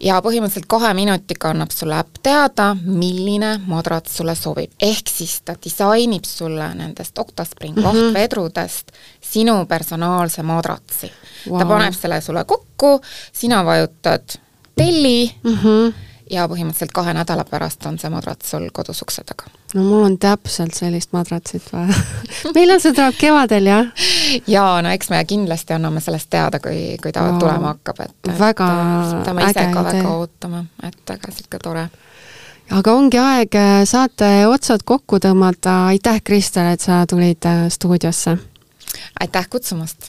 ja 0.00 0.18
põhimõtteliselt 0.22 0.68
kahe 0.70 0.92
minutiga 0.94 1.52
annab 1.52 1.72
sulle 1.74 1.98
äpp 1.98 2.20
teada, 2.22 2.70
milline 2.84 3.58
madrats 3.66 4.16
sulle 4.16 4.34
sobib. 4.38 4.72
ehk 4.80 5.10
siis 5.10 5.40
ta 5.42 5.56
disainib 5.64 6.24
sulle 6.24 6.74
nendest 6.74 7.18
Octaspring 7.18 7.76
mm 7.76 7.82
-hmm. 7.82 7.86
vahtvedrudest 7.86 8.92
sinu 9.20 9.66
personaalse 9.66 10.42
madratsi 10.42 11.12
wow.. 11.48 11.58
ta 11.58 11.66
paneb 11.66 11.94
selle 11.94 12.20
sulle 12.20 12.44
kokku, 12.44 13.00
sina 13.32 13.64
vajutad 13.64 14.38
telli 14.76 15.34
mm, 15.44 15.54
-hmm 15.54 16.07
ja 16.30 16.46
põhimõtteliselt 16.48 16.92
kahe 16.94 17.14
nädala 17.16 17.44
pärast 17.48 17.86
on 17.86 17.98
see 17.98 18.10
madrats 18.12 18.50
sul 18.50 18.68
kodus 18.74 19.02
ukse 19.02 19.24
taga. 19.28 19.50
no 19.74 19.84
mul 19.84 20.04
on 20.06 20.18
täpselt 20.18 20.74
sellist 20.74 21.12
madratsit 21.12 21.72
vaja 21.72 21.94
millal 22.56 22.80
see 22.82 22.94
tuleb, 22.96 23.16
kevadel, 23.20 23.70
jah? 23.70 24.04
jaa, 24.46 24.82
no 24.82 24.92
eks 24.94 25.10
me 25.14 25.22
kindlasti 25.28 25.76
anname 25.76 26.02
sellest 26.04 26.30
teada, 26.30 26.60
kui, 26.60 26.96
kui 27.02 27.12
ta 27.12 27.24
wow. 27.26 27.38
tulema 27.40 27.72
hakkab, 27.74 28.04
et 28.06 28.34
väga 28.38 28.68
me 29.34 29.48
ise 29.50 29.70
ka 29.72 29.86
väga 29.88 30.12
ootame, 30.12 30.66
et 30.82 31.00
väga 31.08 31.32
niisugune 31.32 31.64
tore 31.64 31.88
aga 32.78 32.92
ongi 32.92 33.18
aeg 33.22 33.58
saate 33.88 34.30
otsad 34.48 34.84
kokku 34.84 35.20
tõmmata, 35.24 35.80
aitäh, 35.94 36.22
Kristel, 36.24 36.74
et 36.74 36.84
sa 36.84 37.04
tulid 37.08 37.46
äh, 37.48 37.66
stuudiosse 37.72 38.36
aitäh 39.20 39.48
kutsumast! 39.50 40.08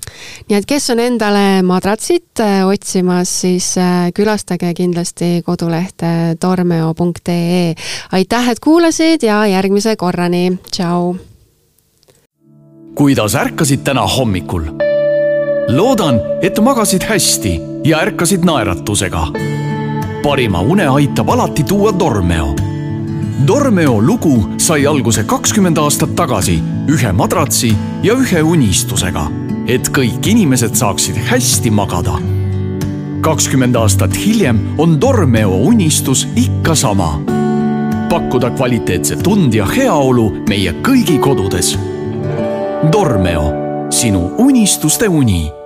nii 0.50 0.58
et 0.58 0.66
kes 0.66 0.90
on 0.90 1.00
endale 1.00 1.62
madratsit 1.66 2.40
äh, 2.44 2.68
otsimas, 2.68 3.32
siis 3.42 3.72
äh, 3.78 4.12
külastage 4.16 4.74
kindlasti 4.74 5.42
kodulehte 5.46 6.36
tormeo.ee. 6.40 7.76
aitäh, 8.12 8.50
et 8.50 8.60
kuulasid 8.60 9.24
ja 9.24 9.46
järgmise 9.48 9.96
korrani, 9.96 10.60
tšau! 10.72 11.16
kuidas 12.96 13.36
ärkasid 13.36 13.84
täna 13.84 14.08
hommikul? 14.08 14.70
loodan, 15.70 16.22
et 16.42 16.60
magasid 16.60 17.06
hästi 17.06 17.60
ja 17.84 18.02
ärkasid 18.02 18.46
naeratusega. 18.46 19.28
parima 20.24 20.62
une 20.62 20.88
aitab 20.88 21.30
alati 21.30 21.64
tuua 21.64 21.94
Tormeo 21.94 22.69
Dormeo 23.48 24.02
lugu 24.02 24.50
sai 24.58 24.86
alguse 24.86 25.24
kakskümmend 25.24 25.78
aastat 25.80 26.12
tagasi 26.16 26.58
ühe 26.92 27.12
madratsi 27.16 27.70
ja 28.04 28.18
ühe 28.20 28.42
unistusega, 28.44 29.24
et 29.68 29.88
kõik 29.96 30.28
inimesed 30.28 30.76
saaksid 30.76 31.16
hästi 31.30 31.72
magada. 31.72 32.18
kakskümmend 33.22 33.76
aastat 33.76 34.16
hiljem 34.16 34.60
on 34.78 35.00
Dormeo 35.02 35.56
unistus 35.56 36.28
ikka 36.36 36.76
sama. 36.76 37.22
pakkuda 38.10 38.50
kvaliteetset 38.50 39.28
und 39.28 39.54
ja 39.54 39.66
heaolu 39.66 40.44
meie 40.50 40.74
kõigi 40.84 41.20
kodudes. 41.20 41.78
Dormeo, 42.92 43.54
sinu 43.90 44.36
unistuste 44.38 45.08
uni 45.08 45.59